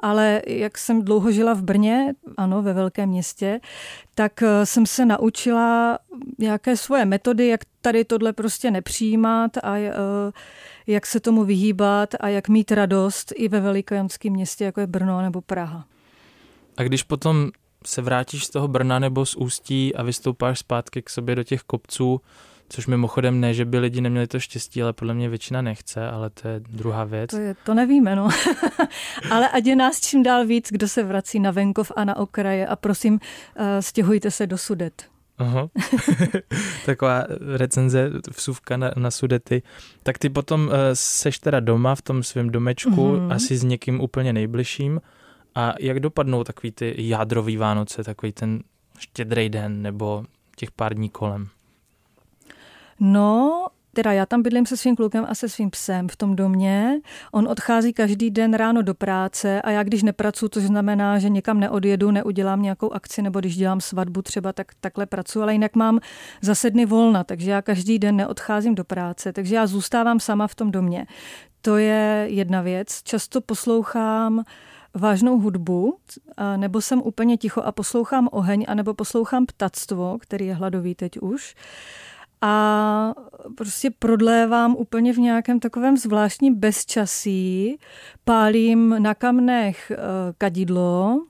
ale 0.01 0.43
jak 0.47 0.79
jsem 0.79 1.03
dlouho 1.03 1.33
žila 1.33 1.55
v 1.55 1.63
Brně, 1.63 2.15
ano, 2.37 2.63
ve 2.63 2.73
velkém 2.73 3.09
městě, 3.09 3.61
tak 4.15 4.43
eh, 4.43 4.67
jsem 4.67 4.87
se 4.87 5.07
naučila 5.07 5.99
nějaké 6.39 6.77
svoje 6.77 7.05
metody, 7.05 7.49
jak 7.49 7.61
tady 7.81 8.05
tohle 8.05 8.33
prostě 8.33 8.71
nepřijímat 8.71 9.57
a 9.63 9.77
eh, 9.77 9.93
jak 10.87 11.07
se 11.07 11.21
tomu 11.21 11.45
vyhýbat 11.45 12.15
a 12.21 12.29
jak 12.29 12.49
mít 12.49 12.73
radost 12.73 13.33
i 13.37 13.49
ve 13.49 13.61
velikojanském 13.61 14.33
městě, 14.33 14.65
jako 14.65 14.81
je 14.81 14.87
Brno 14.87 15.23
nebo 15.23 15.41
Praha. 15.41 15.85
A 16.77 16.83
když 16.83 17.03
potom 17.03 17.51
se 17.87 18.03
vrátíš 18.03 18.45
z 18.45 18.51
toho 18.51 18.69
Brna 18.69 18.99
nebo 18.99 19.27
z 19.27 19.35
Ústí 19.35 19.95
a 19.95 20.03
vystoupáš 20.03 20.59
zpátky 20.59 21.03
k 21.03 21.11
sobě 21.11 21.35
do 21.35 21.43
těch 21.43 21.63
kopců, 21.63 22.21
což 22.69 22.87
mimochodem 22.87 23.41
ne, 23.41 23.55
že 23.55 23.65
by 23.65 23.79
lidi 23.79 24.01
neměli 24.01 24.27
to 24.27 24.41
štěstí, 24.41 24.83
ale 24.83 24.93
podle 24.93 25.15
mě 25.15 25.29
většina 25.29 25.63
nechce, 25.63 26.09
ale 26.11 26.31
to 26.31 26.49
je 26.49 26.61
druhá 26.61 27.05
věc. 27.05 27.31
To, 27.31 27.37
je, 27.37 27.55
to 27.65 27.75
nevíme, 27.75 28.17
no. 28.17 28.29
ale 29.31 29.49
ať 29.49 29.67
je 29.67 29.77
nás 29.77 30.01
čím 30.01 30.23
dál 30.23 30.47
víc, 30.47 30.69
kdo 30.71 30.89
se 30.89 31.03
vrací 31.03 31.41
na 31.41 31.51
venkov 31.51 31.93
a 31.97 32.05
na 32.05 32.17
okraje 32.17 32.67
a 32.67 32.77
prosím, 32.77 33.15
uh, 33.15 33.21
stěhujte 33.81 34.31
se 34.31 34.47
do 34.47 34.59
Sudet. 34.59 35.05
Aha. 35.39 35.69
Taková 36.87 37.25
recenze, 37.57 38.11
vsuvka 38.37 38.77
na, 38.77 38.91
na 38.97 39.11
sudety. 39.11 39.63
Tak 40.03 40.19
ty 40.19 40.29
potom 40.29 40.67
uh, 40.67 40.73
seš 40.95 41.39
teda 41.39 41.61
doma 41.61 41.95
v 41.95 42.03
tom 42.03 42.23
svém 42.23 42.51
domečku, 42.51 42.91
mm-hmm. 42.91 43.33
asi 43.33 43.57
s 43.57 43.65
někým 43.65 44.01
úplně 44.01 44.33
nejbližším. 44.33 45.01
A 45.55 45.75
jak 45.81 46.01
dopadnou 46.01 46.45
takový 46.45 46.71
ty 46.73 46.95
jádrový 46.99 47.57
Vánoce, 47.57 48.05
takový 48.05 48.33
ten 48.33 48.63
štědrý 48.99 49.49
den 49.49 49.83
nebo 49.83 50.25
těch 50.57 50.71
pár 50.71 50.95
dní 50.95 51.09
kolem? 51.09 51.49
No, 53.01 53.67
teda 53.93 54.13
já 54.13 54.27
tam 54.27 54.43
bydlím 54.43 54.67
se 54.67 54.77
svým 54.77 54.97
klukem 54.97 55.27
a 55.29 55.35
se 55.35 55.49
svým 55.49 55.71
psem 55.71 56.09
v 56.09 56.17
tom 56.17 56.37
domě. 56.37 57.01
On 57.33 57.49
odchází 57.49 57.93
každý 57.93 58.31
den 58.31 58.55
ráno 58.55 58.83
do 58.83 58.95
práce 58.95 59.63
a 59.63 59.71
já 59.71 59.83
když 59.83 60.03
nepracuji, 60.03 60.49
to 60.49 60.61
znamená, 60.61 61.19
že 61.19 61.29
někam 61.29 61.61
neodjedu, 61.61 62.11
neudělám 62.11 62.63
nějakou 62.63 62.93
akci 62.93 63.23
nebo 63.23 63.41
když 63.41 63.57
dělám 63.57 63.81
svatbu 63.81 64.23
třeba, 64.23 64.53
tak 64.53 64.73
takhle 64.81 65.07
pracuji, 65.07 65.43
ale 65.43 65.53
jinak 65.53 65.77
mám 65.77 66.01
zase 66.43 66.71
dny 66.71 66.87
volna, 66.87 67.25
takže 67.25 67.51
já 67.51 67.63
každý 67.63 67.99
den 67.99 68.17
neodcházím 68.17 68.75
do 68.75 68.85
práce, 68.85 69.33
takže 69.33 69.55
já 69.55 69.67
zůstávám 69.67 70.21
sama 70.21 70.47
v 70.47 70.55
tom 70.55 70.71
domě. 70.71 71.07
To 71.63 71.77
je 71.77 72.27
jedna 72.31 72.61
věc. 72.61 73.03
Často 73.03 73.41
poslouchám 73.41 74.45
vážnou 74.95 75.39
hudbu, 75.39 75.99
nebo 76.57 76.81
jsem 76.81 77.03
úplně 77.03 77.37
ticho 77.37 77.63
a 77.63 77.73
poslouchám 77.73 78.29
oheň, 78.33 78.65
anebo 78.69 78.95
poslouchám 78.95 79.47
ptactvo, 79.47 80.19
který 80.21 80.47
je 80.47 80.55
hladový 80.55 80.95
teď 80.95 81.19
už. 81.19 81.55
A 82.41 83.15
prostě 83.57 83.91
prodlévám 83.91 84.77
úplně 84.77 85.13
v 85.13 85.19
nějakém 85.19 85.61
takovém 85.61 85.97
zvláštním 85.97 86.55
bezčasí, 86.55 87.79
pálím 88.25 88.97
na 88.99 89.15
kamnech 89.15 89.91
eh, 89.91 89.97
kadidlo, 90.39 91.27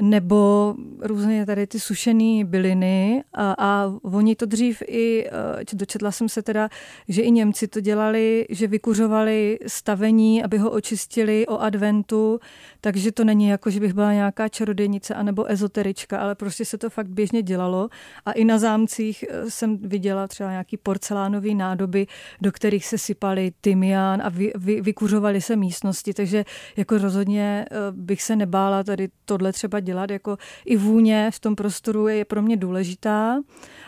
nebo 0.00 0.74
různě 1.00 1.46
tady 1.46 1.66
ty 1.66 1.80
sušené 1.80 2.44
byliny 2.44 3.24
a, 3.32 3.54
a 3.58 3.92
oni 4.02 4.36
to 4.36 4.46
dřív 4.46 4.82
i, 4.86 5.26
eh, 5.26 5.30
dočetla 5.72 6.12
jsem 6.12 6.28
se 6.28 6.42
teda, 6.42 6.68
že 7.08 7.22
i 7.22 7.30
Němci 7.30 7.68
to 7.68 7.80
dělali, 7.80 8.46
že 8.48 8.66
vykuřovali 8.66 9.58
stavení, 9.66 10.44
aby 10.44 10.58
ho 10.58 10.70
očistili 10.70 11.46
o 11.46 11.58
adventu, 11.58 12.40
takže 12.80 13.12
to 13.12 13.24
není 13.24 13.48
jako, 13.48 13.70
že 13.70 13.80
bych 13.80 13.92
byla 13.92 14.12
nějaká 14.12 14.48
čarodějnice 14.48 15.14
anebo 15.14 15.50
ezoterička, 15.50 16.18
ale 16.18 16.34
prostě 16.34 16.64
se 16.64 16.78
to 16.78 16.90
fakt 16.90 17.08
běžně 17.08 17.42
dělalo. 17.42 17.88
A 18.26 18.32
i 18.32 18.44
na 18.44 18.58
zámcích 18.58 19.24
eh, 19.28 19.50
jsem 19.50 19.78
viděla 19.78 20.28
třeba 20.28 20.50
nějaký 20.50 20.76
porcelánový 20.76 21.54
nádoby, 21.54 22.06
do 22.40 22.52
kterých 22.52 22.86
se 22.86 22.98
sypali 22.98 23.52
tymián 23.60 24.22
a 24.24 24.28
vy, 24.28 24.52
vy, 24.54 24.80
vykuřovali 24.80 25.40
se 25.40 25.56
místnosti, 25.56 26.14
takže 26.14 26.44
jako 26.76 26.98
rozhodně 26.98 27.66
eh, 27.70 27.76
bych 27.90 28.22
se 28.22 28.36
nebála 28.36 28.84
tady 28.84 29.08
tohle 29.24 29.52
třeba 29.52 29.80
dělat, 29.84 30.10
jako 30.10 30.36
i 30.64 30.76
vůně 30.76 31.30
v 31.34 31.40
tom 31.40 31.56
prostoru 31.56 32.08
je 32.08 32.24
pro 32.24 32.42
mě 32.42 32.56
důležitá 32.56 33.40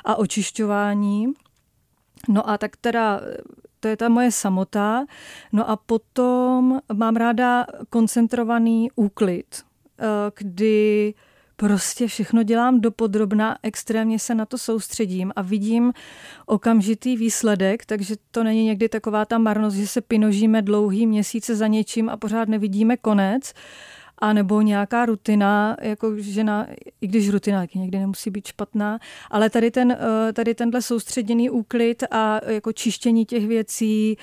a 0.04 0.16
očišťování. 0.16 1.26
No 2.28 2.50
a 2.50 2.58
tak 2.58 2.76
teda 2.76 3.20
to 3.80 3.88
je 3.88 3.96
ta 3.96 4.08
moje 4.08 4.32
samota. 4.32 5.06
No 5.52 5.70
a 5.70 5.76
potom 5.76 6.80
mám 6.92 7.16
ráda 7.16 7.66
koncentrovaný 7.90 8.90
úklid, 8.96 9.46
eh, 9.98 10.04
kdy 10.38 11.14
prostě 11.56 12.06
všechno 12.06 12.42
dělám 12.42 12.80
dopodrobna, 12.80 13.58
extrémně 13.62 14.18
se 14.18 14.34
na 14.34 14.46
to 14.46 14.58
soustředím 14.58 15.32
a 15.36 15.42
vidím 15.42 15.92
okamžitý 16.46 17.16
výsledek, 17.16 17.86
takže 17.86 18.14
to 18.30 18.44
není 18.44 18.64
někdy 18.64 18.88
taková 18.88 19.24
ta 19.24 19.38
marnost, 19.38 19.76
že 19.76 19.86
se 19.86 20.00
pinožíme 20.00 20.62
dlouhý 20.62 21.06
měsíce 21.06 21.56
za 21.56 21.66
něčím 21.66 22.08
a 22.08 22.16
pořád 22.16 22.48
nevidíme 22.48 22.96
konec, 22.96 23.52
a 24.18 24.32
nebo 24.32 24.62
nějaká 24.62 25.06
rutina, 25.06 25.76
jako 25.82 26.16
žena, 26.16 26.66
i 27.00 27.06
když 27.06 27.28
rutina 27.28 27.60
taky 27.60 27.78
někdy 27.78 27.98
nemusí 27.98 28.30
být 28.30 28.46
špatná, 28.46 28.98
ale 29.30 29.50
tady, 29.50 29.70
ten, 29.70 29.92
eh, 29.92 30.32
tady 30.32 30.54
tenhle 30.54 30.82
soustředěný 30.82 31.50
úklid 31.50 32.04
a 32.10 32.40
jako 32.46 32.72
čištění 32.72 33.24
těch 33.24 33.46
věcí, 33.46 34.16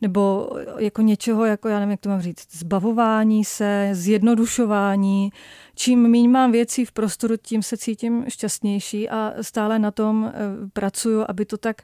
nebo 0.00 0.50
jako 0.78 1.02
něčeho, 1.02 1.44
jako 1.44 1.68
já 1.68 1.78
nevím, 1.78 1.90
jak 1.90 2.00
to 2.00 2.08
mám 2.08 2.20
říct, 2.20 2.46
zbavování 2.50 3.44
se, 3.44 3.88
zjednodušování, 3.92 5.32
čím 5.74 6.08
méně 6.08 6.28
mám 6.28 6.52
věcí 6.52 6.84
v 6.84 6.92
prostoru, 6.92 7.34
tím 7.42 7.62
se 7.62 7.76
cítím 7.76 8.24
šťastnější 8.28 9.08
a 9.08 9.32
stále 9.40 9.78
na 9.78 9.90
tom 9.90 10.32
eh, 10.34 10.40
pracuju, 10.72 11.24
aby 11.28 11.44
to 11.44 11.56
tak 11.56 11.82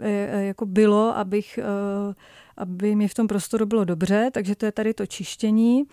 eh, 0.00 0.44
jako 0.44 0.66
bylo, 0.66 1.16
abych, 1.16 1.58
aby 2.56 2.94
mi 2.94 3.08
v 3.08 3.14
tom 3.14 3.26
prostoru 3.26 3.66
bylo 3.66 3.84
dobře, 3.84 4.30
takže 4.32 4.54
to 4.54 4.66
je 4.66 4.72
tady 4.72 4.94
to 4.94 5.06
čištění. 5.06 5.84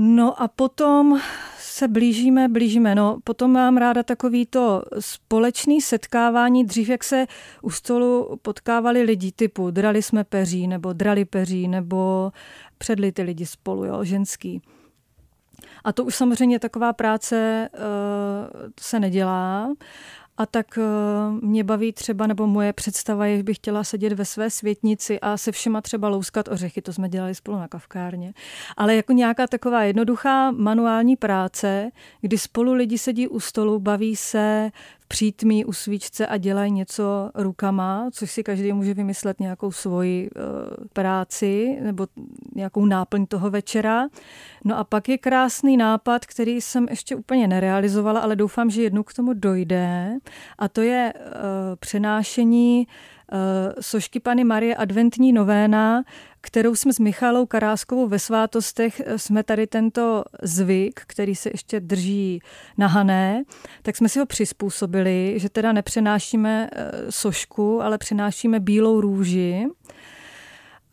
No 0.00 0.42
a 0.42 0.48
potom 0.48 1.20
se 1.58 1.88
blížíme, 1.88 2.48
blížíme. 2.48 2.94
No, 2.94 3.18
potom 3.24 3.52
mám 3.52 3.76
ráda 3.76 4.02
takový 4.02 4.46
to 4.46 4.82
společný 5.00 5.80
setkávání, 5.80 6.64
dřív 6.64 6.88
jak 6.88 7.04
se 7.04 7.26
u 7.62 7.70
stolu 7.70 8.38
potkávali 8.42 9.02
lidi 9.02 9.32
typu 9.32 9.70
drali 9.70 10.02
jsme 10.02 10.24
peří, 10.24 10.66
nebo 10.66 10.92
drali 10.92 11.24
peří, 11.24 11.68
nebo 11.68 12.32
předli 12.78 13.12
ty 13.12 13.22
lidi 13.22 13.46
spolu, 13.46 13.84
jo, 13.84 14.04
ženský. 14.04 14.62
A 15.84 15.92
to 15.92 16.04
už 16.04 16.14
samozřejmě 16.14 16.58
taková 16.58 16.92
práce 16.92 17.68
uh, 17.72 18.70
se 18.80 19.00
nedělá. 19.00 19.68
A 20.38 20.46
tak 20.46 20.78
uh, 20.78 21.44
mě 21.44 21.64
baví 21.64 21.92
třeba, 21.92 22.26
nebo 22.26 22.46
moje 22.46 22.72
představa 22.72 23.26
je, 23.26 23.36
že 23.36 23.42
bych 23.42 23.56
chtěla 23.56 23.84
sedět 23.84 24.12
ve 24.12 24.24
své 24.24 24.50
světnici 24.50 25.20
a 25.20 25.36
se 25.36 25.52
všema 25.52 25.80
třeba 25.80 26.08
louskat 26.08 26.48
ořechy, 26.48 26.82
to 26.82 26.92
jsme 26.92 27.08
dělali 27.08 27.34
spolu 27.34 27.58
na 27.58 27.68
kavkárně. 27.68 28.32
Ale 28.76 28.94
jako 28.96 29.12
nějaká 29.12 29.46
taková 29.46 29.82
jednoduchá 29.82 30.50
manuální 30.50 31.16
práce, 31.16 31.90
kdy 32.20 32.38
spolu 32.38 32.72
lidi 32.72 32.98
sedí 32.98 33.28
u 33.28 33.40
stolu, 33.40 33.78
baví 33.78 34.16
se, 34.16 34.70
přítmí 35.08 35.64
u 35.64 35.72
svíčce 35.72 36.26
a 36.26 36.36
dělají 36.36 36.72
něco 36.72 37.30
rukama, 37.34 38.08
což 38.12 38.30
si 38.30 38.42
každý 38.42 38.72
může 38.72 38.94
vymyslet 38.94 39.40
nějakou 39.40 39.72
svoji 39.72 40.30
uh, 40.30 40.42
práci 40.92 41.78
nebo 41.82 42.06
nějakou 42.54 42.86
náplň 42.86 43.26
toho 43.26 43.50
večera. 43.50 44.08
No 44.64 44.78
a 44.78 44.84
pak 44.84 45.08
je 45.08 45.18
krásný 45.18 45.76
nápad, 45.76 46.26
který 46.26 46.60
jsem 46.60 46.86
ještě 46.90 47.16
úplně 47.16 47.48
nerealizovala, 47.48 48.20
ale 48.20 48.36
doufám, 48.36 48.70
že 48.70 48.82
jednou 48.82 49.02
k 49.02 49.14
tomu 49.14 49.32
dojde. 49.32 50.18
A 50.58 50.68
to 50.68 50.80
je 50.80 51.12
uh, 51.16 51.22
přenášení 51.76 52.86
sošky 53.80 54.20
Pany 54.20 54.44
Marie 54.44 54.74
adventní 54.74 55.32
novéna 55.32 56.02
kterou 56.40 56.74
jsme 56.74 56.92
s 56.92 56.98
Michalou 56.98 57.46
Karáskovou 57.46 58.08
ve 58.08 58.18
svátostech, 58.18 59.02
eh, 59.04 59.18
jsme 59.18 59.42
tady 59.42 59.66
tento 59.66 60.24
zvyk, 60.42 61.00
který 61.06 61.34
se 61.34 61.50
ještě 61.52 61.80
drží 61.80 62.40
nahané, 62.78 63.42
tak 63.82 63.96
jsme 63.96 64.08
si 64.08 64.18
ho 64.18 64.26
přizpůsobili, 64.26 65.34
že 65.36 65.48
teda 65.48 65.72
nepřenášíme 65.72 66.70
eh, 66.72 66.92
sošku, 67.12 67.82
ale 67.82 67.98
přenášíme 67.98 68.60
bílou 68.60 69.00
růži 69.00 69.66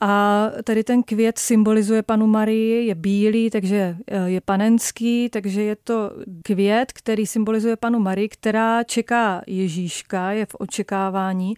a 0.01 0.47
tady 0.63 0.83
ten 0.83 1.03
květ 1.03 1.37
symbolizuje 1.37 2.03
panu 2.03 2.27
Marii, 2.27 2.87
je 2.87 2.95
bílý, 2.95 3.49
takže 3.49 3.97
eh, 4.07 4.29
je 4.29 4.41
panenský, 4.41 5.29
takže 5.29 5.61
je 5.61 5.75
to 5.75 6.11
květ, 6.43 6.91
který 6.91 7.25
symbolizuje 7.25 7.75
panu 7.75 7.99
Marii, 7.99 8.29
která 8.29 8.83
čeká 8.83 9.41
Ježíška, 9.47 10.31
je 10.31 10.45
v 10.45 10.55
očekávání 10.59 11.53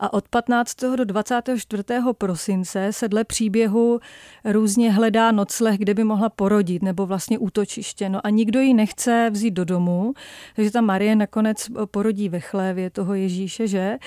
a 0.00 0.12
od 0.12 0.28
15. 0.28 0.80
do 0.96 1.04
24. 1.04 1.84
prosince 2.12 2.92
se 2.92 3.08
dle 3.08 3.24
příběhu 3.24 4.00
různě 4.44 4.92
hledá 4.92 5.32
nocleh, 5.32 5.78
kde 5.78 5.94
by 5.94 6.04
mohla 6.04 6.28
porodit, 6.28 6.82
nebo 6.82 7.06
vlastně 7.06 7.38
útočiště. 7.38 8.08
No 8.08 8.26
a 8.26 8.30
nikdo 8.30 8.60
ji 8.60 8.74
nechce 8.74 9.30
vzít 9.32 9.50
do 9.50 9.64
domu, 9.64 10.14
takže 10.56 10.70
ta 10.70 10.80
Marie 10.80 11.16
nakonec 11.16 11.66
porodí 11.90 12.28
ve 12.28 12.40
chlévě 12.40 12.90
toho 12.90 13.14
Ježíše, 13.14 13.66
že? 13.66 13.98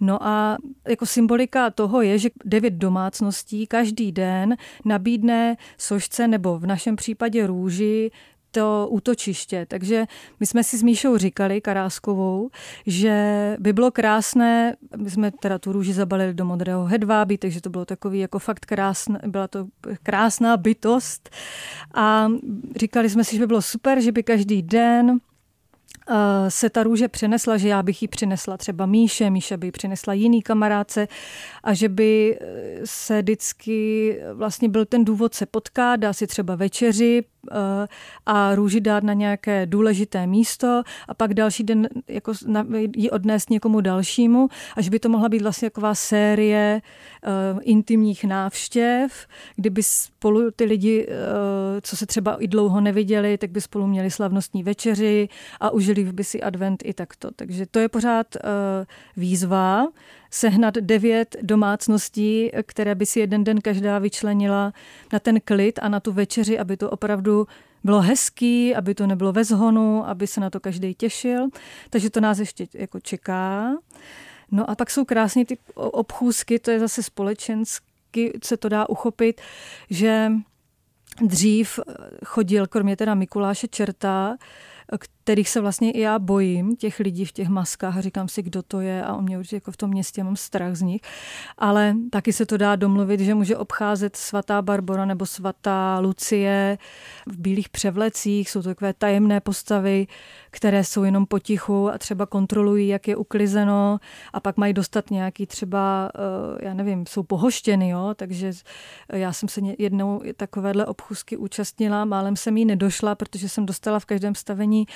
No 0.00 0.26
a 0.26 0.56
jako 0.88 1.06
symbolika 1.06 1.70
toho 1.70 2.02
je, 2.02 2.18
že 2.18 2.28
devět 2.44 2.74
domácností 2.74 3.30
každý 3.68 4.12
den 4.12 4.56
nabídne 4.84 5.56
sošce 5.78 6.28
nebo 6.28 6.58
v 6.58 6.66
našem 6.66 6.96
případě 6.96 7.46
růži 7.46 8.10
to 8.50 8.88
útočiště. 8.90 9.66
Takže 9.68 10.06
my 10.40 10.46
jsme 10.46 10.64
si 10.64 10.78
s 10.78 10.82
Míšou 10.82 11.16
říkali, 11.16 11.60
Karáskovou, 11.60 12.50
že 12.86 13.56
by 13.60 13.72
bylo 13.72 13.90
krásné, 13.90 14.76
my 14.96 15.10
jsme 15.10 15.30
teda 15.30 15.58
tu 15.58 15.72
růži 15.72 15.92
zabalili 15.92 16.34
do 16.34 16.44
modrého 16.44 16.84
hedvábí, 16.84 17.38
takže 17.38 17.60
to 17.60 17.70
bylo 17.70 17.84
takový 17.84 18.18
jako 18.18 18.38
fakt 18.38 18.66
krásné, 18.66 19.20
byla 19.26 19.48
to 19.48 19.66
krásná 20.02 20.56
bytost. 20.56 21.30
A 21.94 22.28
říkali 22.76 23.10
jsme 23.10 23.24
si, 23.24 23.36
že 23.36 23.40
by 23.40 23.46
bylo 23.46 23.62
super, 23.62 24.00
že 24.00 24.12
by 24.12 24.22
každý 24.22 24.62
den 24.62 25.20
se 26.48 26.70
ta 26.70 26.82
růže 26.82 27.08
přenesla, 27.08 27.56
že 27.56 27.68
já 27.68 27.82
bych 27.82 28.02
ji 28.02 28.08
přinesla 28.08 28.56
třeba 28.56 28.86
Míše, 28.86 29.30
Míša 29.30 29.56
by 29.56 29.66
ji 29.66 29.72
přinesla 29.72 30.12
jiný 30.12 30.42
kamarádce 30.42 31.08
a 31.64 31.74
že 31.74 31.88
by 31.88 32.38
eh, 32.40 32.80
se 32.84 33.22
vždycky 33.22 34.18
vlastně 34.34 34.68
byl 34.68 34.84
ten 34.84 35.04
důvod 35.04 35.34
se 35.34 35.46
potkat, 35.46 35.96
dá 35.96 36.12
si 36.12 36.26
třeba 36.26 36.54
večeři, 36.54 37.24
Eh, 37.39 37.39
a 38.26 38.54
růži 38.54 38.80
dát 38.80 39.04
na 39.04 39.12
nějaké 39.12 39.66
důležité 39.66 40.26
místo 40.26 40.82
a 41.08 41.14
pak 41.14 41.34
další 41.34 41.64
den 41.64 41.88
jako 42.08 42.32
ji 42.96 43.10
odnést 43.10 43.50
někomu 43.50 43.80
dalšímu, 43.80 44.48
až 44.76 44.88
by 44.88 44.98
to 44.98 45.08
mohla 45.08 45.28
být 45.28 45.42
vlastně 45.42 45.70
taková 45.70 45.94
série 45.94 46.82
uh, 47.26 47.60
intimních 47.62 48.24
návštěv, 48.24 49.26
kdyby 49.56 49.82
spolu 49.82 50.50
ty 50.50 50.64
lidi, 50.64 51.06
uh, 51.06 51.14
co 51.80 51.96
se 51.96 52.06
třeba 52.06 52.36
i 52.36 52.48
dlouho 52.48 52.80
neviděli, 52.80 53.38
tak 53.38 53.50
by 53.50 53.60
spolu 53.60 53.86
měli 53.86 54.10
slavnostní 54.10 54.62
večeři 54.62 55.28
a 55.60 55.70
užili 55.70 56.04
by 56.04 56.24
si 56.24 56.42
advent 56.42 56.82
i 56.84 56.94
takto. 56.94 57.30
Takže 57.36 57.66
to 57.66 57.78
je 57.78 57.88
pořád 57.88 58.36
výzva 59.16 59.86
sehnat 60.30 60.74
devět 60.74 61.36
domácností, 61.42 62.50
které 62.66 62.94
by 62.94 63.06
si 63.06 63.20
jeden 63.20 63.44
den 63.44 63.60
každá 63.60 63.98
vyčlenila 63.98 64.72
na 65.12 65.18
ten 65.18 65.40
klid 65.40 65.78
a 65.82 65.88
na 65.88 66.00
tu 66.00 66.12
večeři, 66.12 66.58
aby 66.58 66.76
to 66.76 66.90
opravdu 66.90 67.46
bylo 67.84 68.00
hezký, 68.00 68.74
aby 68.74 68.94
to 68.94 69.06
nebylo 69.06 69.32
ve 69.32 69.44
zhonu, 69.44 70.08
aby 70.08 70.26
se 70.26 70.40
na 70.40 70.50
to 70.50 70.60
každý 70.60 70.94
těšil. 70.94 71.48
Takže 71.90 72.10
to 72.10 72.20
nás 72.20 72.38
ještě 72.38 72.66
jako 72.74 73.00
čeká. 73.00 73.76
No 74.50 74.70
a 74.70 74.74
pak 74.74 74.90
jsou 74.90 75.04
krásně 75.04 75.46
ty 75.46 75.58
obchůzky, 75.74 76.58
to 76.58 76.70
je 76.70 76.80
zase 76.80 77.02
společensky, 77.02 78.38
se 78.44 78.56
to 78.56 78.68
dá 78.68 78.88
uchopit, 78.88 79.40
že 79.90 80.32
dřív 81.26 81.80
chodil, 82.24 82.66
kromě 82.66 82.96
teda 82.96 83.14
Mikuláše 83.14 83.68
Čerta, 83.68 84.36
kterých 85.30 85.48
se 85.48 85.60
vlastně 85.60 85.90
i 85.90 86.00
já 86.00 86.18
bojím, 86.18 86.76
těch 86.76 87.00
lidí 87.00 87.24
v 87.24 87.32
těch 87.32 87.48
maskách 87.48 87.96
a 87.96 88.00
říkám 88.00 88.28
si, 88.28 88.42
kdo 88.42 88.62
to 88.62 88.80
je 88.80 89.04
a 89.04 89.14
on 89.14 89.24
mě 89.24 89.38
určitě 89.38 89.56
jako 89.56 89.72
v 89.72 89.76
tom 89.76 89.90
městě 89.90 90.24
mám 90.24 90.36
strach 90.36 90.74
z 90.74 90.82
nich. 90.82 91.00
Ale 91.58 91.94
taky 92.10 92.32
se 92.32 92.46
to 92.46 92.56
dá 92.56 92.76
domluvit, 92.76 93.20
že 93.20 93.34
může 93.34 93.56
obcházet 93.56 94.16
svatá 94.16 94.62
Barbara 94.62 95.04
nebo 95.04 95.26
svatá 95.26 95.98
Lucie 95.98 96.78
v 97.26 97.38
bílých 97.38 97.68
převlecích, 97.68 98.50
jsou 98.50 98.62
to 98.62 98.68
takové 98.68 98.92
tajemné 98.92 99.40
postavy, 99.40 100.06
které 100.50 100.84
jsou 100.84 101.04
jenom 101.04 101.26
potichu 101.26 101.90
a 101.90 101.98
třeba 101.98 102.26
kontrolují, 102.26 102.88
jak 102.88 103.08
je 103.08 103.16
uklizeno 103.16 103.98
a 104.32 104.40
pak 104.40 104.56
mají 104.56 104.72
dostat 104.72 105.10
nějaký 105.10 105.46
třeba, 105.46 106.10
eh, 106.14 106.64
já 106.66 106.74
nevím, 106.74 107.06
jsou 107.06 107.22
pohoštěny, 107.22 107.88
jo? 107.88 108.14
takže 108.16 108.52
já 109.12 109.32
jsem 109.32 109.48
se 109.48 109.60
jednou 109.78 110.22
takovéhle 110.36 110.86
obchůzky 110.86 111.36
účastnila, 111.36 112.04
málem 112.04 112.36
jsem 112.36 112.56
jí 112.56 112.64
nedošla, 112.64 113.14
protože 113.14 113.48
jsem 113.48 113.66
dostala 113.66 113.98
v 113.98 114.04
každém 114.04 114.34
stavení 114.34 114.86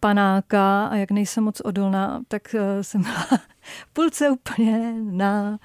panáka 0.00 0.86
a 0.86 0.96
jak 0.96 1.10
nejsem 1.10 1.44
moc 1.44 1.60
odolná, 1.60 2.20
tak 2.28 2.54
eh, 2.54 2.84
jsem 2.84 3.02
byla 3.02 3.40
půlce 3.92 4.30
úplně 4.30 4.94
na 5.10 5.58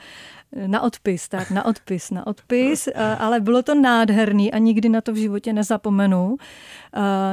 na 0.68 0.82
odpis, 0.82 1.30
tak 1.30 1.52
na 1.52 1.66
odpis, 1.66 2.12
na 2.12 2.28
odpis, 2.28 2.88
eh, 2.96 3.16
ale 3.20 3.40
bylo 3.40 3.64
to 3.64 3.76
nádherný 3.76 4.52
a 4.54 4.58
nikdy 4.58 4.90
na 4.90 5.02
to 5.02 5.14
v 5.14 5.16
životě 5.16 5.54
nezapomenu 5.54 6.38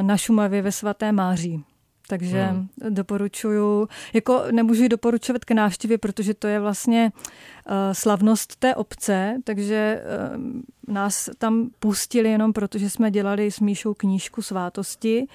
na 0.03 0.17
Šumavě 0.17 0.63
ve 0.63 0.73
Svaté 0.73 1.13
Máří. 1.13 1.65
Takže 2.09 2.43
hmm. 2.43 2.69
doporučuju, 2.89 3.89
jako 4.13 4.43
nemůžu 4.51 4.83
ji 4.83 4.89
doporučovat 4.89 5.45
k 5.45 5.51
návštěvě, 5.51 5.99
protože 5.99 6.35
to 6.35 6.47
je 6.47 6.61
vlastně 6.61 7.13
uh, 7.15 7.73
slavnost 7.93 8.57
té 8.57 8.75
obce, 8.75 9.37
takže 9.45 10.03
uh, 10.37 10.95
nás 10.95 11.31
tam 11.39 11.71
pustili 11.79 12.31
jenom 12.31 12.53
proto, 12.53 12.79
že 12.79 12.91
jsme 12.91 13.11
dělali 13.11 13.51
s 13.51 13.61
Míšou 13.61 13.95
knížku 13.95 14.43
svátosti 14.43 15.27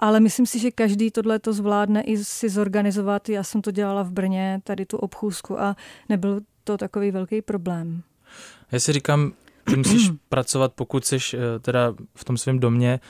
ale 0.00 0.20
myslím 0.20 0.46
si, 0.46 0.58
že 0.58 0.70
každý 0.70 1.10
tohle 1.10 1.38
to 1.38 1.52
zvládne 1.52 2.02
i 2.02 2.24
si 2.24 2.48
zorganizovat. 2.48 3.28
Já 3.28 3.42
jsem 3.42 3.62
to 3.62 3.70
dělala 3.70 4.02
v 4.02 4.10
Brně, 4.10 4.60
tady 4.64 4.86
tu 4.86 4.96
obchůzku 4.96 5.60
a 5.60 5.76
nebyl 6.08 6.40
to 6.64 6.78
takový 6.78 7.10
velký 7.10 7.42
problém. 7.42 8.02
Já 8.72 8.80
si 8.80 8.92
říkám, 8.92 9.32
ty 9.64 9.76
musíš 9.76 10.10
pracovat, 10.28 10.72
pokud 10.74 11.04
jsi 11.04 11.16
eh, 11.34 11.58
teda 11.58 11.94
v 12.14 12.24
tom 12.24 12.36
svém 12.36 12.58
domě 12.58 13.00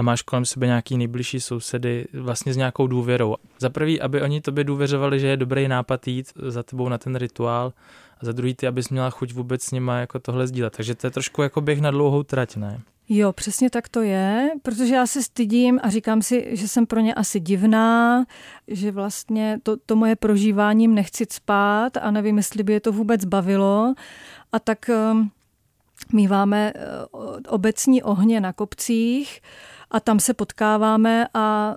a 0.00 0.02
máš 0.02 0.22
kolem 0.22 0.44
sebe 0.44 0.66
nějaký 0.66 0.96
nejbližší 0.96 1.40
sousedy 1.40 2.06
vlastně 2.12 2.54
s 2.54 2.56
nějakou 2.56 2.86
důvěrou. 2.86 3.36
Za 3.58 3.70
prvý, 3.70 4.00
aby 4.00 4.22
oni 4.22 4.40
tobě 4.40 4.64
důvěřovali, 4.64 5.20
že 5.20 5.26
je 5.26 5.36
dobrý 5.36 5.68
nápad 5.68 6.08
jít 6.08 6.32
za 6.48 6.62
tebou 6.62 6.88
na 6.88 6.98
ten 6.98 7.16
rituál 7.16 7.72
a 8.20 8.26
za 8.26 8.32
druhý 8.32 8.54
ty, 8.54 8.66
abys 8.66 8.88
měla 8.88 9.10
chuť 9.10 9.32
vůbec 9.32 9.62
s 9.62 9.70
nima 9.70 9.98
jako 9.98 10.18
tohle 10.18 10.46
sdílet. 10.46 10.76
Takže 10.76 10.94
to 10.94 11.06
je 11.06 11.10
trošku 11.10 11.42
jako 11.42 11.60
běh 11.60 11.80
na 11.80 11.90
dlouhou 11.90 12.22
trať, 12.22 12.56
ne? 12.56 12.80
Jo, 13.08 13.32
přesně 13.32 13.70
tak 13.70 13.88
to 13.88 14.02
je, 14.02 14.50
protože 14.62 14.94
já 14.94 15.06
se 15.06 15.22
stydím 15.22 15.80
a 15.82 15.90
říkám 15.90 16.22
si, 16.22 16.48
že 16.50 16.68
jsem 16.68 16.86
pro 16.86 17.00
ně 17.00 17.14
asi 17.14 17.40
divná, 17.40 18.24
že 18.68 18.92
vlastně 18.92 19.58
to, 19.62 19.76
to 19.86 19.96
moje 19.96 20.16
prožíváním 20.16 20.94
nechci 20.94 21.26
spát 21.30 21.96
a 21.96 22.10
nevím, 22.10 22.36
jestli 22.36 22.62
by 22.62 22.72
je 22.72 22.80
to 22.80 22.92
vůbec 22.92 23.24
bavilo. 23.24 23.94
A 24.52 24.58
tak 24.58 24.90
um, 25.12 25.30
míváme 26.12 26.72
uh, 26.72 27.36
obecní 27.48 28.02
ohně 28.02 28.40
na 28.40 28.52
kopcích 28.52 29.40
a 29.90 30.00
tam 30.00 30.20
se 30.20 30.34
potkáváme 30.34 31.26
a 31.34 31.76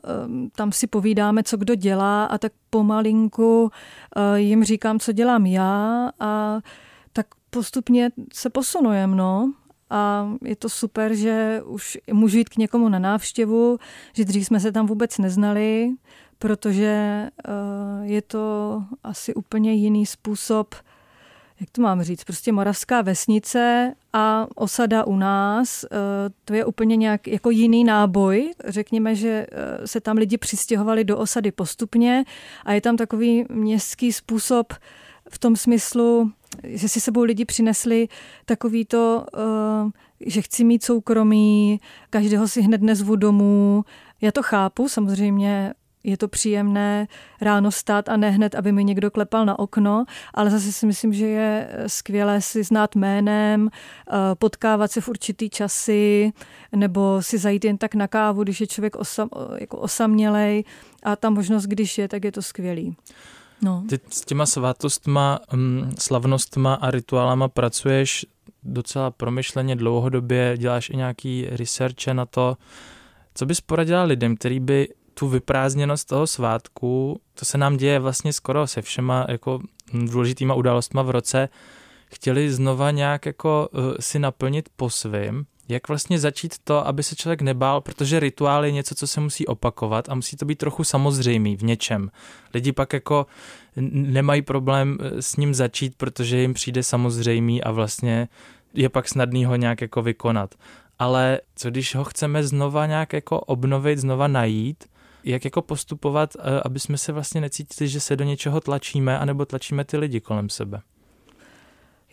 tam 0.56 0.72
si 0.72 0.88
povídáme, 0.88 1.44
co 1.44 1.58
kdo 1.58 1.76
dělá 1.76 2.26
a 2.26 2.38
tak 2.38 2.52
pomalinku 2.70 3.64
uh, 3.64 3.72
jim 4.36 4.64
říkám, 4.64 5.00
co 5.00 5.12
dělám 5.12 5.46
já 5.46 6.12
a 6.20 6.60
tak 7.14 7.28
postupně 7.50 8.10
se 8.34 8.50
posunujeme, 8.50 9.16
no. 9.16 9.54
A 9.90 10.30
je 10.44 10.56
to 10.56 10.70
super, 10.70 11.14
že 11.14 11.62
už 11.66 11.98
můžu 12.14 12.38
jít 12.38 12.50
k 12.50 12.58
někomu 12.58 12.90
na 12.90 13.00
návštěvu, 13.00 13.78
že 14.14 14.26
dřív 14.26 14.46
jsme 14.46 14.60
se 14.60 14.72
tam 14.72 14.88
vůbec 14.88 15.18
neznali, 15.18 15.90
protože 16.40 16.88
eh, 16.88 17.52
je 18.02 18.22
to 18.22 18.84
asi 19.04 19.34
úplně 19.34 19.74
jiný 19.74 20.06
způsob, 20.06 20.76
jak 21.60 21.70
to 21.70 21.82
mám 21.82 22.04
říct, 22.04 22.24
prostě 22.24 22.52
moravská 22.52 23.02
vesnice 23.02 23.94
a 24.14 24.48
osada 24.56 25.04
u 25.04 25.16
nás, 25.16 25.84
eh, 25.84 25.88
to 26.46 26.54
je 26.54 26.66
úplně 26.66 26.96
nějak 26.96 27.28
jako 27.28 27.50
jiný 27.50 27.84
náboj. 27.84 28.54
Řekněme, 28.66 29.16
že 29.16 29.48
eh, 29.52 29.88
se 29.88 30.02
tam 30.02 30.18
lidi 30.18 30.38
přistěhovali 30.38 31.04
do 31.04 31.18
osady 31.18 31.52
postupně 31.52 32.24
a 32.66 32.74
je 32.74 32.82
tam 32.82 32.98
takový 32.98 33.46
městský 33.50 34.14
způsob 34.14 34.74
v 35.30 35.40
tom 35.40 35.56
smyslu, 35.56 36.32
že 36.64 36.90
si 36.90 37.02
sebou 37.02 37.24
lidi 37.24 37.46
přinesli 37.46 38.08
takový 38.46 38.86
to, 38.86 39.26
eh, 39.38 39.92
že 40.26 40.42
chci 40.42 40.64
mít 40.64 40.84
soukromí, 40.84 41.80
každého 42.10 42.48
si 42.48 42.62
hned 42.62 42.82
nezvu 42.82 43.16
domů. 43.16 43.84
Já 44.22 44.32
to 44.32 44.44
chápu, 44.44 44.90
samozřejmě 44.90 45.74
je 46.04 46.18
to 46.18 46.28
příjemné 46.28 47.08
ráno 47.42 47.72
stát 47.72 48.10
a 48.10 48.18
ne 48.18 48.30
hned, 48.30 48.56
aby 48.56 48.72
mi 48.72 48.84
někdo 48.84 49.12
klepal 49.12 49.46
na 49.46 49.60
okno, 49.60 50.06
ale 50.34 50.50
zase 50.50 50.72
si 50.72 50.86
myslím, 50.86 51.14
že 51.14 51.26
je 51.26 51.70
skvělé 51.88 52.42
si 52.42 52.64
znát 52.64 52.96
jménem, 52.96 53.70
eh, 53.70 54.14
potkávat 54.36 54.92
se 54.92 55.02
v 55.02 55.10
určitý 55.10 55.50
časy, 55.50 56.34
nebo 56.76 57.22
si 57.22 57.38
zajít 57.38 57.66
jen 57.66 57.78
tak 57.78 57.96
na 57.96 58.08
kávu, 58.08 58.44
když 58.44 58.62
je 58.62 58.68
člověk 58.68 58.96
osam, 58.96 59.30
jako 59.58 59.78
osamělej 59.78 60.64
a 61.04 61.16
ta 61.16 61.30
možnost, 61.30 61.64
když 61.66 61.98
je, 61.98 62.08
tak 62.08 62.24
je 62.24 62.32
to 62.32 62.42
skvělý. 62.42 62.96
No. 63.62 63.84
Ty 63.90 64.00
s 64.10 64.22
těma 64.22 64.46
svátostma, 64.46 65.40
um, 65.54 65.90
slavnostma 66.00 66.74
a 66.74 66.92
rituálama 66.92 67.48
pracuješ 67.48 68.26
docela 68.64 69.12
promyšleně 69.12 69.76
dlouhodobě, 69.76 70.58
děláš 70.58 70.90
i 70.90 70.98
nějaký 70.98 71.48
researche 71.50 72.14
na 72.14 72.26
to. 72.26 72.58
Co 73.36 73.46
bys 73.46 73.62
poradila 73.62 74.04
lidem, 74.04 74.36
který 74.36 74.60
by 74.60 74.88
tu 75.14 75.28
vyprázdněnost 75.28 76.08
toho 76.08 76.28
svátku, 76.28 77.22
to 77.34 77.46
se 77.46 77.58
nám 77.58 77.78
děje 77.78 78.00
vlastně 78.00 78.34
skoro 78.34 78.68
se 78.68 78.82
všema 78.82 79.26
jako 79.30 79.60
důležitýma 79.94 80.54
událostma 80.54 81.02
v 81.02 81.10
roce, 81.10 81.50
chtěli 82.06 82.52
znova 82.52 82.92
nějak 82.92 83.26
jako 83.26 83.70
uh, 83.72 83.82
si 84.00 84.20
naplnit 84.20 84.70
po 84.76 84.90
svým, 84.90 85.46
jak 85.68 85.88
vlastně 85.88 86.20
začít 86.20 86.56
to, 86.64 86.88
aby 86.88 87.04
se 87.04 87.16
člověk 87.16 87.42
nebál, 87.42 87.82
protože 87.82 88.20
rituál 88.20 88.66
je 88.66 88.72
něco, 88.72 88.96
co 88.96 89.08
se 89.08 89.22
musí 89.22 89.48
opakovat 89.48 90.10
a 90.10 90.16
musí 90.16 90.38
to 90.38 90.46
být 90.46 90.58
trochu 90.58 90.84
samozřejmý 90.84 91.58
v 91.58 91.64
něčem. 91.64 92.12
Lidi 92.54 92.72
pak 92.72 92.94
jako 92.94 93.26
nemají 93.92 94.42
problém 94.42 94.98
eh, 95.02 95.22
s 95.22 95.36
ním 95.36 95.54
začít, 95.54 95.96
protože 95.98 96.38
jim 96.38 96.54
přijde 96.54 96.84
samozřejmý 96.84 97.64
a 97.64 97.72
vlastně 97.72 98.28
je 98.74 98.90
pak 98.90 99.10
snadný 99.10 99.46
ho 99.46 99.56
nějak 99.56 99.82
jako 99.82 100.02
vykonat. 100.02 100.56
Ale 101.00 101.40
co 101.56 101.70
když 101.70 101.96
ho 101.96 102.04
chceme 102.04 102.44
znova 102.44 102.86
nějak 102.86 103.14
jako 103.14 103.40
obnovit, 103.40 104.00
znova 104.00 104.28
najít, 104.28 104.84
jak 105.24 105.46
jako 105.46 105.62
postupovat, 105.62 106.36
eh, 106.40 106.62
aby 106.66 106.80
jsme 106.80 106.98
se 106.98 107.12
vlastně 107.12 107.42
necítili, 107.42 107.88
že 107.88 108.00
se 108.00 108.16
do 108.16 108.24
něčeho 108.24 108.62
tlačíme, 108.62 109.20
anebo 109.20 109.46
tlačíme 109.46 109.86
ty 109.86 109.98
lidi 109.98 110.22
kolem 110.22 110.50
sebe? 110.50 110.82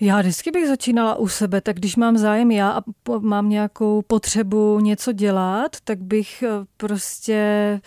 Já 0.01 0.21
vždycky 0.21 0.51
bych 0.51 0.69
začínala 0.69 1.15
u 1.15 1.29
sebe, 1.29 1.61
tak 1.61 1.77
když 1.77 1.97
mám 1.97 2.19
zájem 2.19 2.51
já 2.51 2.71
a 2.71 2.83
mám 3.19 3.49
nějakou 3.49 4.03
potřebu 4.03 4.81
něco 4.81 5.13
dělat, 5.13 5.77
tak 5.85 5.99
bych 5.99 6.43
eh, 6.43 6.49
prostě 6.77 7.81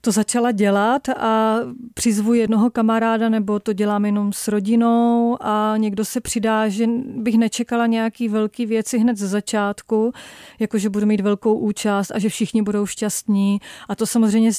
to 0.00 0.12
začala 0.12 0.52
dělat 0.52 1.08
a 1.08 1.56
přizvu 1.94 2.34
jednoho 2.34 2.70
kamaráda, 2.70 3.28
nebo 3.28 3.60
to 3.60 3.72
dělám 3.72 4.04
jenom 4.04 4.32
s 4.32 4.48
rodinou 4.48 5.36
a 5.40 5.74
někdo 5.76 6.04
se 6.04 6.20
přidá, 6.20 6.68
že 6.68 6.86
bych 7.16 7.38
nečekala 7.38 7.86
nějaký 7.86 8.28
velký 8.28 8.66
věci 8.66 8.98
hned 8.98 9.16
ze 9.16 9.28
začátku, 9.28 10.12
jakože 10.58 10.90
budu 10.90 11.06
mít 11.06 11.20
velkou 11.20 11.54
účast 11.54 12.10
a 12.10 12.18
že 12.18 12.28
všichni 12.28 12.62
budou 12.62 12.86
šťastní. 12.86 13.60
A 13.88 13.94
to 13.94 14.06
samozřejmě 14.06 14.50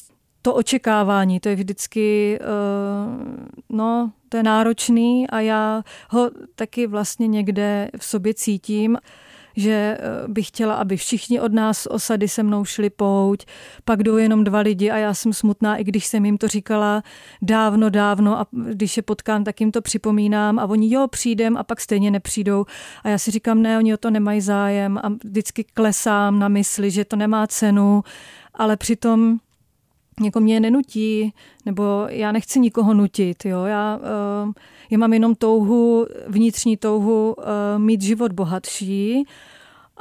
to 0.41 0.53
očekávání, 0.53 1.39
to 1.39 1.49
je 1.49 1.55
vždycky, 1.55 2.39
uh, 2.41 3.77
no, 3.77 4.11
to 4.29 4.37
je 4.37 4.43
náročný 4.43 5.29
a 5.29 5.39
já 5.39 5.83
ho 6.09 6.31
taky 6.55 6.87
vlastně 6.87 7.27
někde 7.27 7.89
v 7.97 8.05
sobě 8.05 8.33
cítím 8.33 8.97
že 9.59 9.97
eh, 9.99 10.27
bych 10.27 10.47
chtěla, 10.47 10.75
aby 10.75 10.97
všichni 10.97 11.39
od 11.39 11.53
nás 11.53 11.85
osady 11.85 12.27
se 12.27 12.43
mnou 12.43 12.65
šli 12.65 12.89
pouť, 12.89 13.45
pak 13.85 14.03
jdou 14.03 14.17
jenom 14.17 14.43
dva 14.43 14.59
lidi 14.59 14.91
a 14.91 14.97
já 14.97 15.13
jsem 15.13 15.33
smutná, 15.33 15.77
i 15.77 15.83
když 15.83 16.05
jsem 16.05 16.25
jim 16.25 16.37
to 16.37 16.47
říkala 16.47 17.03
dávno, 17.41 17.89
dávno 17.89 18.39
a 18.39 18.47
když 18.51 18.97
je 18.97 19.03
potkám, 19.03 19.43
tak 19.43 19.61
jim 19.61 19.71
to 19.71 19.81
připomínám 19.81 20.59
a 20.59 20.65
oni 20.65 20.93
jo, 20.93 21.07
přijdem 21.07 21.57
a 21.57 21.63
pak 21.63 21.81
stejně 21.81 22.11
nepřijdou. 22.11 22.65
A 23.03 23.09
já 23.09 23.17
si 23.17 23.31
říkám, 23.31 23.61
ne, 23.61 23.77
oni 23.77 23.93
o 23.93 23.97
to 23.97 24.09
nemají 24.09 24.41
zájem. 24.41 24.97
A 24.97 25.09
vždycky 25.23 25.63
klesám 25.63 26.39
na 26.39 26.47
mysli, 26.47 26.91
že 26.91 27.05
to 27.05 27.15
nemá 27.15 27.47
cenu, 27.47 28.03
ale 28.53 28.77
přitom 28.77 29.39
jako 30.23 30.39
mě 30.39 30.59
nenutí, 30.59 31.33
nebo 31.65 32.05
já 32.09 32.31
nechci 32.31 32.59
nikoho 32.59 32.93
nutit, 32.93 33.45
jo, 33.45 33.63
já, 33.63 33.99
uh, 34.45 34.51
já 34.89 34.97
mám 34.97 35.13
jenom 35.13 35.35
touhu, 35.35 36.05
vnitřní 36.27 36.77
touhu 36.77 37.33
uh, 37.37 37.43
mít 37.77 38.01
život 38.01 38.31
bohatší 38.31 39.23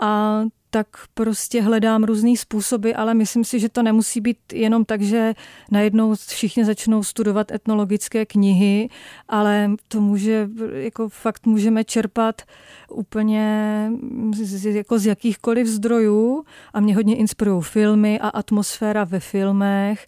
a 0.00 0.42
tak 0.70 0.86
prostě 1.14 1.62
hledám 1.62 2.04
různý 2.04 2.36
způsoby, 2.36 2.90
ale 2.96 3.14
myslím 3.14 3.44
si, 3.44 3.60
že 3.60 3.68
to 3.68 3.82
nemusí 3.82 4.20
být 4.20 4.38
jenom 4.52 4.84
tak, 4.84 5.02
že 5.02 5.34
najednou 5.70 6.14
všichni 6.14 6.64
začnou 6.64 7.02
studovat 7.02 7.52
etnologické 7.52 8.26
knihy, 8.26 8.88
ale 9.28 9.70
to 9.88 10.00
může, 10.00 10.48
jako 10.72 11.08
fakt 11.08 11.46
můžeme 11.46 11.84
čerpat 11.84 12.42
úplně 12.90 13.90
z, 14.34 14.64
jako 14.64 14.98
z 14.98 15.06
jakýchkoliv 15.06 15.66
zdrojů 15.66 16.44
a 16.72 16.80
mě 16.80 16.94
hodně 16.94 17.16
inspirují 17.16 17.62
filmy 17.62 18.20
a 18.20 18.28
atmosféra 18.28 19.04
ve 19.04 19.20
filmech 19.20 20.06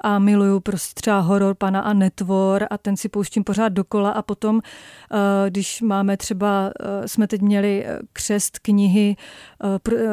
a 0.00 0.18
miluju 0.18 0.60
prostě 0.60 1.00
třeba 1.00 1.20
horor 1.20 1.54
pana 1.54 1.80
a 1.80 1.92
netvor 1.92 2.66
a 2.70 2.78
ten 2.78 2.96
si 2.96 3.08
pouštím 3.08 3.44
pořád 3.44 3.68
dokola 3.68 4.10
a 4.10 4.22
potom, 4.22 4.60
eh, 4.60 5.50
když 5.50 5.82
máme 5.82 6.16
třeba, 6.16 6.70
eh, 6.80 7.08
jsme 7.08 7.26
teď 7.26 7.40
měli 7.40 7.84
eh, 7.86 7.98
křest 8.12 8.58
knihy, 8.58 9.16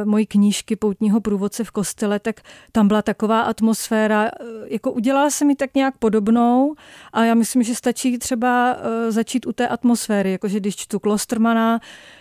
mojí 0.04 0.26
knížky 0.26 0.76
Poutního 0.76 1.22
průvodce 1.22 1.64
v 1.64 1.72
kostele, 1.72 2.20
tak 2.20 2.42
tam 2.72 2.88
byla 2.88 3.02
taková 3.02 3.42
atmosféra, 3.42 4.32
jako 4.66 4.92
udělala 4.92 5.30
se 5.30 5.46
mi 5.46 5.56
tak 5.56 5.76
nějak 5.76 5.98
podobnou 5.98 6.76
a 7.14 7.26
já 7.26 7.34
myslím, 7.34 7.64
že 7.64 7.76
stačí 7.76 8.18
třeba 8.18 8.78
začít 9.10 9.46
u 9.46 9.52
té 9.52 9.68
atmosféry, 9.68 10.32
jakože 10.32 10.60
když 10.60 10.76
čtu 10.76 11.00
Klostermana, 11.00 11.80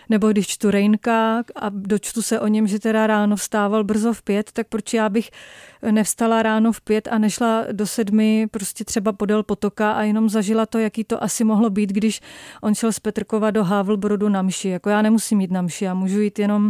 nebo 0.09 0.29
když 0.29 0.47
čtu 0.47 0.71
Reinka 0.71 1.43
a 1.55 1.69
dočtu 1.69 2.21
se 2.21 2.39
o 2.39 2.47
něm, 2.47 2.67
že 2.67 2.79
teda 2.79 3.07
ráno 3.07 3.35
vstával 3.35 3.83
brzo 3.83 4.13
v 4.13 4.21
pět, 4.21 4.51
tak 4.51 4.67
proč 4.67 4.93
já 4.93 5.09
bych 5.09 5.29
nevstala 5.91 6.43
ráno 6.43 6.71
v 6.71 6.81
pět 6.81 7.07
a 7.11 7.17
nešla 7.17 7.65
do 7.71 7.87
sedmi 7.87 8.47
prostě 8.51 8.85
třeba 8.85 9.13
podél 9.13 9.43
potoka 9.43 9.91
a 9.91 10.01
jenom 10.01 10.29
zažila 10.29 10.65
to, 10.65 10.79
jaký 10.79 11.03
to 11.03 11.23
asi 11.23 11.43
mohlo 11.43 11.69
být, 11.69 11.89
když 11.89 12.21
on 12.61 12.75
šel 12.75 12.91
z 12.91 12.99
Petrkova 12.99 13.51
do 13.51 13.63
Havlbrodu 13.63 14.29
na 14.29 14.41
mši. 14.41 14.69
Jako 14.69 14.89
já 14.89 15.01
nemusím 15.01 15.41
jít 15.41 15.51
na 15.51 15.61
mši, 15.61 15.85
já 15.85 15.93
můžu 15.93 16.21
jít 16.21 16.39
jenom, 16.39 16.69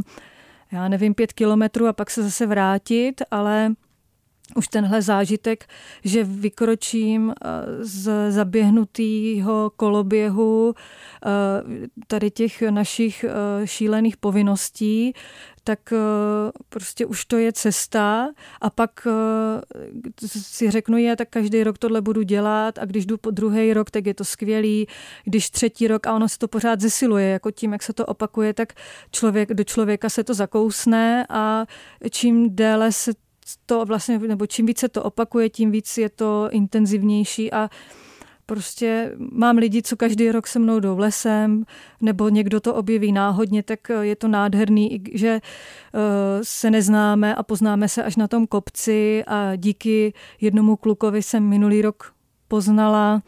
já 0.71 0.87
nevím, 0.87 1.13
pět 1.13 1.33
kilometrů 1.33 1.87
a 1.87 1.93
pak 1.93 2.09
se 2.09 2.23
zase 2.23 2.45
vrátit, 2.45 3.21
ale 3.31 3.73
už 4.55 4.67
tenhle 4.67 5.01
zážitek, 5.01 5.65
že 6.03 6.23
vykročím 6.23 7.31
eh, 7.31 7.45
z 7.85 8.31
zaběhnutého 8.31 9.71
koloběhu 9.75 10.73
eh, 11.25 11.29
tady 12.07 12.31
těch 12.31 12.61
našich 12.61 13.23
eh, 13.23 13.67
šílených 13.67 14.17
povinností, 14.17 15.13
tak 15.65 15.93
prostě 16.69 17.05
už 17.05 17.25
to 17.25 17.37
je 17.37 17.53
cesta 17.53 18.29
a 18.61 18.69
pak 18.69 19.07
si 20.27 20.71
řeknu, 20.71 20.97
je, 20.97 21.15
tak 21.15 21.29
každý 21.29 21.63
rok 21.63 21.77
tohle 21.77 22.01
budu 22.01 22.21
dělat 22.21 22.79
a 22.79 22.85
když 22.85 23.05
jdu 23.05 23.17
po 23.17 23.31
druhý 23.31 23.73
rok, 23.73 23.91
tak 23.91 24.05
je 24.05 24.13
to 24.13 24.25
skvělý, 24.25 24.87
když 25.23 25.49
třetí 25.49 25.87
rok 25.87 26.07
a 26.07 26.13
ono 26.13 26.29
se 26.29 26.39
to 26.39 26.47
pořád 26.47 26.81
zesiluje, 26.81 27.29
jako 27.29 27.51
tím, 27.51 27.73
jak 27.73 27.83
se 27.83 27.93
to 27.93 28.05
opakuje, 28.05 28.53
tak 28.53 28.73
člověk, 29.11 29.53
do 29.53 29.63
člověka 29.63 30.09
se 30.09 30.23
to 30.23 30.33
zakousne 30.33 31.25
a 31.29 31.65
čím 32.09 32.55
déle 32.55 32.91
se 32.91 33.22
to 33.65 33.85
vlastně, 33.85 34.19
nebo 34.19 34.47
čím 34.47 34.65
více 34.65 34.89
to 34.89 35.03
opakuje, 35.03 35.49
tím 35.49 35.71
víc 35.71 35.97
je 35.97 36.09
to 36.09 36.47
intenzivnější 36.51 37.53
a 37.53 37.69
prostě 38.45 39.11
mám 39.31 39.57
lidi, 39.57 39.81
co 39.81 39.97
každý 39.97 40.31
rok 40.31 40.47
se 40.47 40.59
mnou 40.59 40.79
jdou 40.79 40.97
lesem, 40.97 41.63
nebo 42.01 42.29
někdo 42.29 42.59
to 42.59 42.75
objeví 42.75 43.11
náhodně, 43.11 43.63
tak 43.63 43.79
je 44.01 44.15
to 44.15 44.27
nádherný, 44.27 45.03
že 45.13 45.29
eh, 45.29 45.99
se 46.41 46.71
neznáme 46.71 47.35
a 47.35 47.43
poznáme 47.43 47.89
se 47.89 48.03
až 48.03 48.15
na 48.15 48.27
tom 48.27 48.47
kopci 48.47 49.23
a 49.27 49.55
díky 49.55 50.13
jednomu 50.41 50.75
klukovi 50.75 51.23
jsem 51.23 51.43
minulý 51.43 51.81
rok 51.81 52.13
poznala 52.47 53.21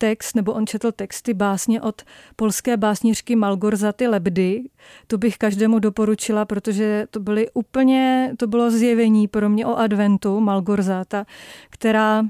text, 0.00 0.34
nebo 0.36 0.52
on 0.52 0.66
četl 0.66 0.92
texty 0.92 1.34
básně 1.34 1.80
od 1.80 2.02
polské 2.36 2.76
básnířky 2.76 3.36
Malgorzaty 3.36 4.06
Lebdy. 4.06 4.62
To 5.06 5.18
bych 5.18 5.38
každému 5.38 5.78
doporučila, 5.78 6.44
protože 6.44 7.06
to 7.10 7.20
byly 7.20 7.50
úplně, 7.54 8.32
to 8.36 8.46
bylo 8.46 8.70
zjevení 8.70 9.28
pro 9.28 9.48
mě 9.48 9.66
o 9.66 9.76
adventu 9.76 10.40
Malgorzata, 10.40 11.24
která 11.70 12.22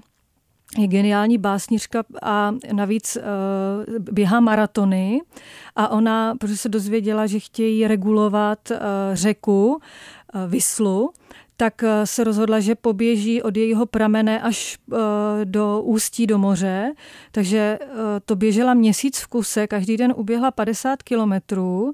je 0.78 0.86
geniální 0.86 1.38
básnířka 1.38 2.04
a 2.22 2.54
navíc 2.72 3.16
uh, 3.16 3.22
běhá 4.12 4.40
maratony 4.40 5.20
a 5.76 5.88
ona, 5.88 6.34
protože 6.40 6.56
se 6.56 6.68
dozvěděla, 6.68 7.26
že 7.26 7.38
chtějí 7.38 7.86
regulovat 7.86 8.70
uh, 8.70 8.76
řeku 9.12 9.70
uh, 9.70 10.50
Vyslu, 10.50 11.10
tak 11.60 11.82
eh, 11.82 12.06
se 12.06 12.24
rozhodla, 12.24 12.60
že 12.60 12.74
poběží 12.74 13.42
od 13.42 13.56
jejího 13.56 13.86
pramene 13.86 14.40
až 14.40 14.78
eh, 14.92 14.96
do 15.44 15.82
ústí 15.84 16.26
do 16.26 16.38
moře. 16.38 16.92
Takže 17.32 17.78
eh, 17.80 17.86
to 18.24 18.36
běžela 18.36 18.74
měsíc 18.74 19.20
v 19.20 19.26
kuse, 19.26 19.66
každý 19.66 19.96
den 19.96 20.14
uběhla 20.16 20.50
50 20.50 21.02
kilometrů 21.02 21.92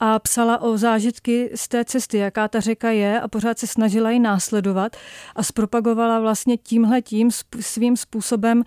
a 0.00 0.18
psala 0.18 0.60
o 0.60 0.76
zážitky 0.76 1.50
z 1.54 1.68
té 1.68 1.84
cesty, 1.84 2.18
jaká 2.18 2.48
ta 2.48 2.60
řeka 2.60 2.90
je 2.90 3.20
a 3.20 3.28
pořád 3.28 3.58
se 3.58 3.66
snažila 3.66 4.10
ji 4.10 4.18
následovat 4.18 4.96
a 5.36 5.42
zpropagovala 5.42 6.20
vlastně 6.20 6.56
tímhle 6.56 7.02
tím 7.02 7.30
svým 7.60 7.96
způsobem 7.96 8.62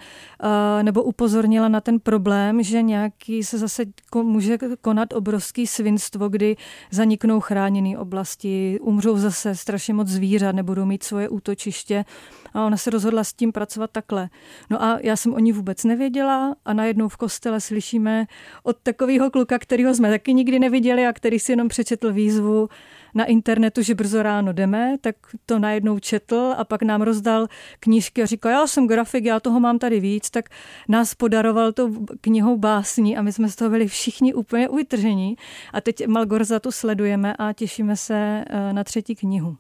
nebo 0.82 1.04
upozornila 1.04 1.68
na 1.68 1.82
ten 1.82 2.00
problém, 2.00 2.64
že 2.64 2.82
nějaký 2.82 3.44
se 3.44 3.58
zase 3.58 3.84
může 4.16 4.58
konat 4.82 5.14
obrovský 5.14 5.68
svinstvo, 5.68 6.30
kdy 6.30 6.56
zaniknou 6.92 7.40
chráněné 7.40 7.98
oblasti, 7.98 8.80
umřou 8.82 9.18
zase 9.18 9.56
strašně 9.56 9.94
moc 9.94 10.08
zvířat, 10.08 10.56
nebudou 10.56 10.86
mít 10.86 11.04
svoje 11.04 11.30
útočiště 11.30 12.06
a 12.54 12.66
ona 12.66 12.78
se 12.78 12.90
rozhodla 12.90 13.24
s 13.24 13.34
tím 13.34 13.52
pracovat 13.52 13.92
takhle. 13.92 14.30
No 14.70 14.84
a 14.84 15.00
já 15.02 15.16
jsem 15.16 15.34
o 15.34 15.40
ní 15.40 15.52
vůbec 15.52 15.84
nevěděla 15.84 16.56
a 16.66 16.74
najednou 16.74 17.08
v 17.08 17.18
kostele 17.18 17.62
slyšíme 17.62 18.26
od 18.64 18.78
takového 18.84 19.32
kluka, 19.32 19.60
kterého 19.60 19.94
jsme 19.94 20.10
taky 20.10 20.34
nikdy 20.34 20.60
neviděli 20.60 21.08
a 21.08 21.14
který 21.14 21.40
si 21.40 21.52
jenom 21.52 21.68
přečetl 21.68 22.14
výzvu 22.14 22.70
na 23.16 23.26
internetu, 23.26 23.82
že 23.82 23.96
brzo 23.96 24.24
ráno 24.24 24.54
jdeme, 24.54 24.98
tak 25.02 25.16
to 25.46 25.60
najednou 25.60 26.00
četl 26.00 26.54
a 26.58 26.64
pak 26.64 26.82
nám 26.82 27.02
rozdal 27.02 27.48
knížky 27.80 28.24
a 28.24 28.26
říkal, 28.26 28.52
já 28.52 28.68
jsem 28.68 28.88
grafik, 28.88 29.26
já 29.26 29.40
toho 29.40 29.60
mám 29.60 29.80
tady 29.80 30.00
víc, 30.00 30.30
tak 30.30 30.50
nás 30.88 31.16
podaroval 31.16 31.72
tou 31.72 32.06
knihou 32.22 32.58
básní 32.58 33.18
a 33.18 33.22
my 33.22 33.34
jsme 33.34 33.50
z 33.50 33.56
toho 33.56 33.70
byli 33.70 33.88
všichni 33.88 34.34
úplně 34.34 34.68
vytržení. 34.76 35.36
A 35.74 35.82
teď 35.82 36.08
Malgorzatu 36.08 36.72
sledujeme 36.72 37.34
a 37.40 37.54
těšíme 37.54 37.96
se 37.96 38.46
eh, 38.48 38.74
na 38.74 38.84
třetí 38.84 39.16
knihu. 39.16 39.58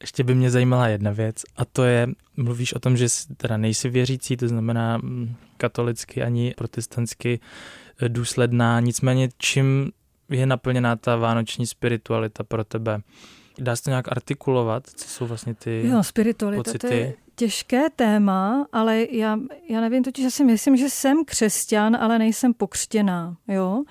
Ještě 0.00 0.24
by 0.24 0.34
mě 0.34 0.50
zajímala 0.50 0.88
jedna 0.88 1.10
věc 1.10 1.42
a 1.56 1.64
to 1.64 1.84
je, 1.84 2.08
mluvíš 2.36 2.72
o 2.72 2.78
tom, 2.78 2.96
že 2.96 3.06
teda 3.36 3.56
nejsi 3.56 3.88
věřící, 3.88 4.36
to 4.36 4.48
znamená 4.48 4.98
mm, 4.98 5.34
katolicky 5.56 6.22
ani 6.22 6.54
protestantsky 6.56 7.40
eh, 8.02 8.08
důsledná, 8.08 8.80
nicméně 8.80 9.28
čím 9.38 9.90
je 10.28 10.46
naplněná 10.46 10.96
ta 10.96 11.16
vánoční 11.16 11.66
spiritualita 11.66 12.44
pro 12.44 12.64
tebe? 12.64 13.00
Dá 13.58 13.76
se 13.76 13.82
to 13.82 13.90
nějak 13.90 14.12
artikulovat? 14.12 14.82
Co 14.86 15.08
jsou 15.08 15.26
vlastně 15.26 15.54
ty 15.54 15.82
jo, 15.86 16.02
spiritualita, 16.02 16.62
pocity? 16.62 16.88
To 16.88 16.94
je 16.94 17.14
těžké 17.34 17.90
téma, 17.96 18.66
ale 18.72 19.06
já, 19.10 19.38
já 19.68 19.80
nevím, 19.80 20.02
totiž 20.02 20.24
já 20.24 20.30
si 20.30 20.44
myslím, 20.44 20.76
že 20.76 20.90
jsem 20.90 21.24
křesťan, 21.24 21.96
ale 21.96 22.18
nejsem 22.18 22.54
pokřtěná, 22.54 23.36
jo? 23.48 23.82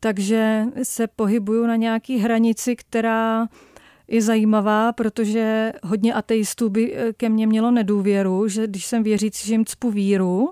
Takže 0.00 0.64
se 0.82 1.06
pohybuju 1.06 1.66
na 1.66 1.76
nějaký 1.76 2.18
hranici, 2.18 2.76
která 2.76 3.46
je 4.10 4.22
zajímavá, 4.22 4.92
protože 4.92 5.72
hodně 5.82 6.14
ateistů 6.14 6.68
by 6.68 6.94
eh, 6.94 7.12
ke 7.12 7.28
mně 7.28 7.46
mělo 7.46 7.70
nedůvěru, 7.70 8.48
že 8.48 8.66
když 8.66 8.86
jsem 8.86 9.02
věřící, 9.02 9.46
že 9.46 9.54
jim 9.54 9.64
cpu 9.64 9.90
víru, 9.90 10.50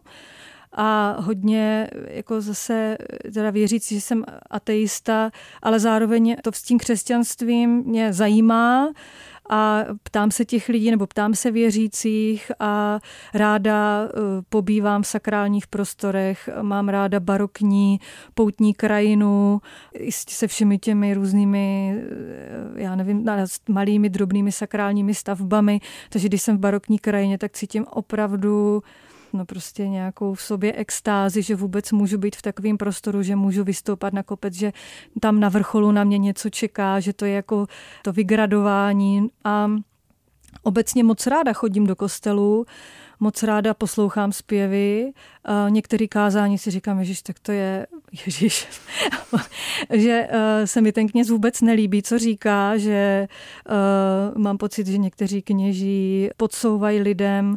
a 0.73 1.17
hodně 1.21 1.89
jako 2.07 2.41
zase 2.41 2.99
teda 3.35 3.51
věřící, 3.51 3.95
že 3.95 4.01
jsem 4.01 4.25
ateista, 4.51 5.31
ale 5.63 5.81
zároveň 5.81 6.37
to 6.43 6.53
s 6.53 6.63
tím 6.63 6.79
křesťanstvím 6.79 7.83
mě 7.87 8.13
zajímá 8.13 8.93
a 9.49 9.85
ptám 10.03 10.31
se 10.31 10.45
těch 10.45 10.69
lidí 10.69 10.91
nebo 10.91 11.07
ptám 11.07 11.35
se 11.35 11.51
věřících 11.51 12.53
a 12.61 12.99
ráda 13.35 14.05
eh, 14.05 14.19
pobývám 14.49 15.03
v 15.03 15.07
sakrálních 15.07 15.67
prostorech, 15.67 16.49
mám 16.63 16.89
ráda 16.89 17.21
barokní 17.21 18.01
poutní 18.35 18.75
krajinu 18.75 19.61
se 20.11 20.47
všemi 20.47 20.79
těmi 20.79 21.15
různými, 21.15 21.95
eh, 22.77 22.83
já 22.83 22.97
nevím, 22.97 23.25
malými, 23.69 24.09
drobnými 24.11 24.53
sakrálními 24.53 25.15
stavbami, 25.15 25.81
takže 26.11 26.29
když 26.29 26.43
jsem 26.43 26.57
v 26.57 26.61
barokní 26.61 26.99
krajině, 26.99 27.39
tak 27.39 27.53
cítím 27.53 27.87
opravdu 27.91 28.83
no 29.33 29.45
prostě 29.45 29.89
nějakou 29.89 30.35
v 30.35 30.43
sobě 30.43 30.73
extázi, 30.73 31.43
že 31.43 31.57
vůbec 31.57 31.93
můžu 31.93 32.19
být 32.19 32.37
v 32.37 32.43
takovém 32.43 32.79
prostoru, 32.79 33.23
že 33.23 33.37
můžu 33.37 33.65
vystoupat 33.65 34.13
na 34.13 34.23
kopec, 34.23 34.55
že 34.55 34.73
tam 35.21 35.41
na 35.41 35.49
vrcholu 35.49 35.93
na 35.93 36.05
mě 36.05 36.19
něco 36.19 36.51
čeká, 36.51 37.01
že 37.01 37.13
to 37.13 37.25
je 37.25 37.33
jako 37.33 37.67
to 38.03 38.13
vygradování. 38.13 39.29
A 39.45 39.71
obecně 40.63 41.05
moc 41.05 41.27
ráda 41.27 41.53
chodím 41.53 41.87
do 41.87 41.97
kostelu, 41.97 42.67
moc 43.21 43.43
ráda 43.43 43.75
poslouchám 43.75 44.33
zpěvy. 44.33 45.13
Některý 45.69 46.09
kázání 46.09 46.59
si 46.59 46.71
říkám, 46.71 46.99
Ježíš, 46.99 47.23
tak 47.23 47.39
to 47.39 47.53
je 47.53 47.87
Ježíš. 48.27 48.69
že 49.91 50.29
uh, 50.33 50.39
se 50.65 50.81
mi 50.81 50.93
ten 50.93 51.09
kněz 51.09 51.31
vůbec 51.31 51.61
nelíbí, 51.61 52.03
co 52.03 52.19
říká, 52.19 52.77
že 52.77 53.29
uh, 54.35 54.43
mám 54.43 54.59
pocit, 54.59 54.87
že 54.87 54.99
někteří 54.99 55.43
kněží 55.43 56.29
podsouvají 56.37 57.01
lidem 57.01 57.49
uh, 57.51 57.57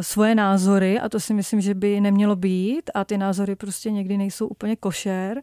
svoje 0.00 0.34
názory 0.34 1.00
a 1.00 1.08
to 1.08 1.20
si 1.20 1.34
myslím, 1.34 1.60
že 1.60 1.74
by 1.74 2.00
nemělo 2.00 2.36
být 2.36 2.90
a 2.94 3.04
ty 3.04 3.18
názory 3.18 3.56
prostě 3.56 3.90
někdy 3.90 4.16
nejsou 4.16 4.46
úplně 4.46 4.76
košer. 4.76 5.42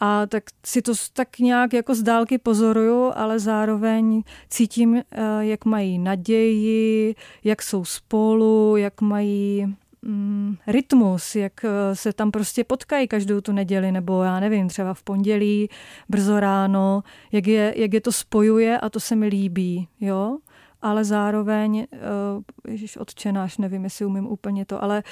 A 0.00 0.26
tak 0.26 0.44
si 0.66 0.82
to 0.82 0.92
tak 1.12 1.38
nějak 1.38 1.72
jako 1.72 1.94
z 1.94 2.02
dálky 2.02 2.38
pozoruju, 2.38 3.12
ale 3.14 3.38
zároveň 3.38 4.22
cítím, 4.48 5.02
jak 5.40 5.64
mají 5.64 5.98
naději, 5.98 7.14
jak 7.44 7.62
jsou 7.62 7.84
spolu, 7.84 8.76
jak 8.76 9.00
mají 9.00 9.66
mm, 10.02 10.56
rytmus, 10.66 11.36
jak 11.36 11.52
se 11.92 12.12
tam 12.12 12.30
prostě 12.30 12.64
potkají 12.64 13.08
každou 13.08 13.40
tu 13.40 13.52
neděli, 13.52 13.92
nebo 13.92 14.22
já 14.22 14.40
nevím, 14.40 14.68
třeba 14.68 14.94
v 14.94 15.02
pondělí, 15.02 15.68
brzo 16.08 16.40
ráno, 16.40 17.02
jak 17.32 17.46
je, 17.46 17.74
jak 17.76 17.94
je 17.94 18.00
to 18.00 18.12
spojuje 18.12 18.78
a 18.78 18.88
to 18.88 19.00
se 19.00 19.16
mi 19.16 19.26
líbí, 19.26 19.88
jo? 20.00 20.38
Ale 20.82 21.04
zároveň, 21.04 21.86
uh, 21.92 22.42
ježiš, 22.72 22.96
odčenáš, 22.96 23.58
nevím, 23.58 23.84
jestli 23.84 24.04
umím 24.04 24.26
úplně 24.26 24.64
to, 24.64 24.82
ale 24.82 25.02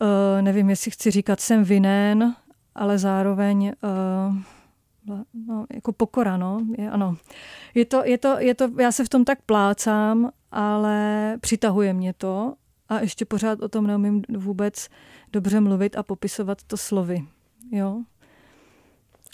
uh, 0.00 0.42
nevím, 0.42 0.70
jestli 0.70 0.90
chci 0.90 1.10
říkat, 1.10 1.40
jsem 1.40 1.64
vinen, 1.64 2.34
ale 2.80 2.98
zároveň 2.98 3.72
uh, 3.82 5.16
no, 5.46 5.66
jako 5.74 5.92
pokora, 5.92 6.36
no, 6.36 6.60
je, 6.78 6.90
ano. 6.90 7.16
Je 7.74 7.84
to, 7.84 8.02
je 8.04 8.18
to, 8.18 8.38
je 8.38 8.54
to, 8.54 8.70
já 8.80 8.92
se 8.92 9.04
v 9.04 9.08
tom 9.08 9.24
tak 9.24 9.42
plácám, 9.42 10.30
ale 10.50 11.36
přitahuje 11.40 11.92
mě 11.92 12.12
to 12.12 12.54
a 12.88 13.00
ještě 13.00 13.24
pořád 13.24 13.60
o 13.60 13.68
tom 13.68 13.86
neumím 13.86 14.22
vůbec 14.36 14.88
dobře 15.32 15.60
mluvit 15.60 15.96
a 15.96 16.02
popisovat 16.02 16.62
to 16.62 16.76
slovy, 16.76 17.24
jo. 17.72 18.02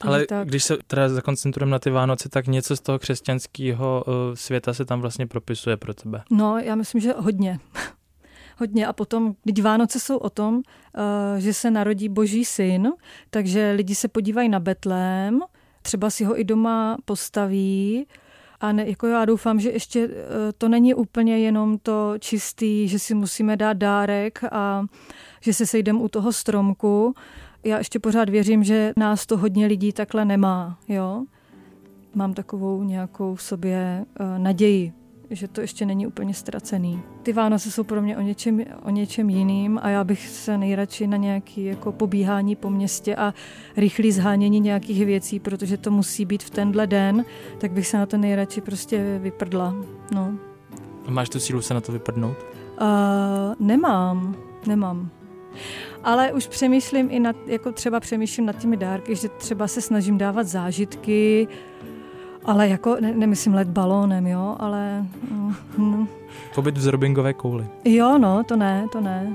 Ale 0.00 0.26
tak... 0.26 0.48
když 0.48 0.64
se 0.64 0.76
teda 0.86 1.08
zakoncentrujeme 1.08 1.72
na 1.72 1.78
ty 1.78 1.90
Vánoce, 1.90 2.28
tak 2.28 2.46
něco 2.46 2.76
z 2.76 2.80
toho 2.80 2.98
křesťanského 2.98 4.04
uh, 4.06 4.14
světa 4.34 4.74
se 4.74 4.84
tam 4.84 5.00
vlastně 5.00 5.26
propisuje 5.26 5.76
pro 5.76 5.94
tebe. 5.94 6.22
No, 6.30 6.58
já 6.58 6.74
myslím, 6.74 7.00
že 7.00 7.12
hodně. 7.12 7.58
Hodně. 8.56 8.86
A 8.86 8.92
potom, 8.92 9.34
když 9.44 9.64
Vánoce 9.64 10.00
jsou 10.00 10.16
o 10.16 10.30
tom, 10.30 10.54
uh, 10.54 10.62
že 11.38 11.54
se 11.54 11.70
narodí 11.70 12.08
boží 12.08 12.44
syn, 12.44 12.92
takže 13.30 13.72
lidi 13.76 13.94
se 13.94 14.08
podívají 14.08 14.48
na 14.48 14.60
Betlém, 14.60 15.40
třeba 15.82 16.10
si 16.10 16.24
ho 16.24 16.40
i 16.40 16.44
doma 16.44 16.96
postaví, 17.04 18.06
a 18.60 18.72
ne, 18.72 18.88
jako 18.88 19.06
já 19.06 19.24
doufám, 19.24 19.60
že 19.60 19.70
ještě 19.70 20.06
uh, 20.06 20.12
to 20.58 20.68
není 20.68 20.94
úplně 20.94 21.38
jenom 21.38 21.78
to 21.78 22.14
čistý, 22.18 22.88
že 22.88 22.98
si 22.98 23.14
musíme 23.14 23.56
dát 23.56 23.72
dárek 23.72 24.40
a 24.52 24.84
že 25.40 25.54
se 25.54 25.66
sejdeme 25.66 25.98
u 25.98 26.08
toho 26.08 26.32
stromku, 26.32 27.14
já 27.64 27.78
ještě 27.78 27.98
pořád 27.98 28.28
věřím, 28.28 28.64
že 28.64 28.92
nás 28.96 29.26
to 29.26 29.36
hodně 29.36 29.66
lidí 29.66 29.92
takhle 29.92 30.24
nemá, 30.24 30.78
jo. 30.88 31.24
Mám 32.14 32.34
takovou 32.34 32.82
nějakou 32.82 33.34
v 33.34 33.42
sobě 33.42 34.04
uh, 34.20 34.38
naději, 34.38 34.92
že 35.30 35.48
to 35.48 35.60
ještě 35.60 35.86
není 35.86 36.06
úplně 36.06 36.34
ztracený. 36.34 37.02
Ty 37.22 37.32
Vánoce 37.32 37.70
jsou 37.70 37.84
pro 37.84 38.02
mě 38.02 38.16
o 38.16 38.20
něčem, 38.20 38.64
o 38.82 38.90
něčem 38.90 39.30
jiným 39.30 39.80
a 39.82 39.88
já 39.88 40.04
bych 40.04 40.28
se 40.28 40.58
nejradši 40.58 41.06
na 41.06 41.16
nějaký 41.16 41.64
jako 41.64 41.92
pobíhání 41.92 42.56
po 42.56 42.70
městě 42.70 43.16
a 43.16 43.34
rychlý 43.76 44.12
zhánění 44.12 44.60
nějakých 44.60 45.06
věcí, 45.06 45.40
protože 45.40 45.76
to 45.76 45.90
musí 45.90 46.24
být 46.24 46.42
v 46.42 46.50
tenhle 46.50 46.86
den, 46.86 47.24
tak 47.58 47.72
bych 47.72 47.86
se 47.86 47.98
na 47.98 48.06
to 48.06 48.16
nejradši 48.16 48.60
prostě 48.60 49.18
vyprdla. 49.22 49.74
No. 50.14 50.38
Máš 51.08 51.28
tu 51.28 51.40
sílu 51.40 51.62
se 51.62 51.74
na 51.74 51.80
to 51.80 51.92
vyprdnout? 51.92 52.36
Uh, 52.80 53.66
nemám, 53.66 54.36
nemám. 54.66 55.10
Ale 56.04 56.32
už 56.32 56.46
přemýšlím 56.46 57.08
i 57.10 57.20
nad, 57.20 57.36
jako 57.46 57.72
třeba 57.72 58.00
přemýšlím 58.00 58.46
nad 58.46 58.58
těmi 58.58 58.76
dárky, 58.76 59.16
že 59.16 59.28
třeba 59.28 59.68
se 59.68 59.80
snažím 59.80 60.18
dávat 60.18 60.46
zážitky, 60.46 61.48
ale 62.46 62.68
jako, 62.68 62.96
ne, 63.00 63.12
nemyslím 63.14 63.54
let 63.54 63.68
balónem, 63.68 64.26
jo, 64.26 64.56
ale... 64.58 65.06
Mm, 65.78 66.08
Pobyt 66.54 66.78
v 66.78 66.80
zrobingové 66.80 67.32
kouli. 67.32 67.66
Jo, 67.84 68.18
no, 68.18 68.44
to 68.44 68.56
ne, 68.56 68.86
to 68.92 69.00
ne. 69.00 69.32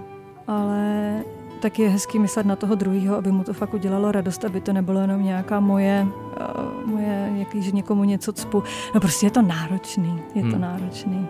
Ale 0.47 1.23
tak 1.61 1.79
je 1.79 1.89
hezký 1.89 2.19
myslet 2.19 2.45
na 2.45 2.55
toho 2.55 2.75
druhého, 2.75 3.15
aby 3.15 3.31
mu 3.31 3.43
to 3.43 3.53
fakt 3.53 3.73
udělalo 3.73 4.11
radost, 4.11 4.45
aby 4.45 4.61
to 4.61 4.73
nebylo 4.73 5.01
jenom 5.01 5.23
nějaká 5.23 5.59
moje, 5.59 6.07
uh, 6.07 6.91
moje 6.91 7.33
jaký, 7.35 7.61
že 7.61 7.71
někomu 7.71 8.03
něco 8.03 8.33
cpu. 8.33 8.63
No 8.93 9.01
prostě 9.01 9.25
je 9.25 9.31
to 9.31 9.41
náročný, 9.41 10.21
je 10.35 10.41
hmm. 10.41 10.51
to 10.51 10.57
náročný. 10.57 11.27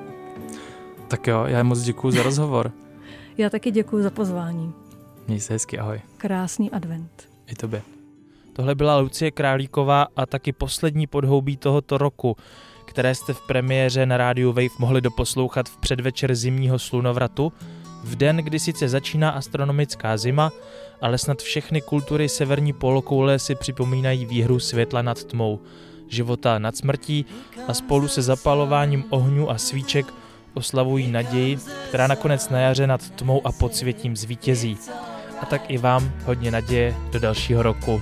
Tak 1.08 1.28
jo, 1.28 1.44
já 1.48 1.64
moc 1.64 1.82
děkuji 1.82 2.12
za 2.12 2.24
rozhovor. 2.24 2.72
já 3.38 3.50
taky 3.50 3.72
děkuji 3.72 4.04
za 4.04 4.10
pozvání. 4.10 4.74
Měj 5.28 5.40
se 5.40 5.54
hezky, 5.54 5.80
ahoj. 5.80 6.02
Krásný 6.18 6.72
advent. 6.72 7.30
I 7.48 7.56
tobě. 7.56 7.82
Tohle 8.54 8.76
byla 8.76 8.98
Lucie 8.98 9.32
Králíková 9.32 10.08
a 10.16 10.26
taky 10.26 10.52
poslední 10.52 11.08
podhoubí 11.08 11.58
tohoto 11.58 11.98
roku, 11.98 12.36
které 12.86 13.16
jste 13.16 13.34
v 13.34 13.42
premiéře 13.42 14.06
na 14.06 14.18
rádiu 14.18 14.50
Wave 14.50 14.80
mohli 14.80 15.02
doposlouchat 15.02 15.70
v 15.70 15.78
předvečer 15.78 16.36
zimního 16.36 16.80
slunovratu, 16.80 17.54
v 18.04 18.16
den, 18.16 18.38
kdy 18.38 18.60
sice 18.60 18.90
začíná 18.90 19.30
astronomická 19.30 20.18
zima, 20.18 20.52
ale 21.02 21.18
snad 21.18 21.42
všechny 21.42 21.82
kultury 21.82 22.30
severní 22.30 22.74
polokoule 22.74 23.40
si 23.40 23.56
připomínají 23.56 24.26
výhru 24.26 24.60
světla 24.60 25.02
nad 25.02 25.24
tmou, 25.24 25.60
života 26.08 26.60
nad 26.60 26.78
smrtí 26.78 27.26
a 27.68 27.74
spolu 27.74 28.08
se 28.08 28.22
zapalováním 28.22 29.04
ohňů 29.10 29.50
a 29.50 29.58
svíček 29.58 30.14
oslavují 30.54 31.12
naději, 31.12 31.58
která 31.88 32.08
nakonec 32.08 32.50
na 32.50 32.60
jaře 32.60 32.88
nad 32.88 33.10
tmou 33.10 33.48
a 33.48 33.52
podsvětím 33.52 34.16
zvítězí. 34.16 34.78
A 35.42 35.46
tak 35.46 35.70
i 35.70 35.78
vám 35.78 36.12
hodně 36.26 36.52
naděje 36.52 36.96
do 37.12 37.20
dalšího 37.20 37.64
roku. 37.64 38.02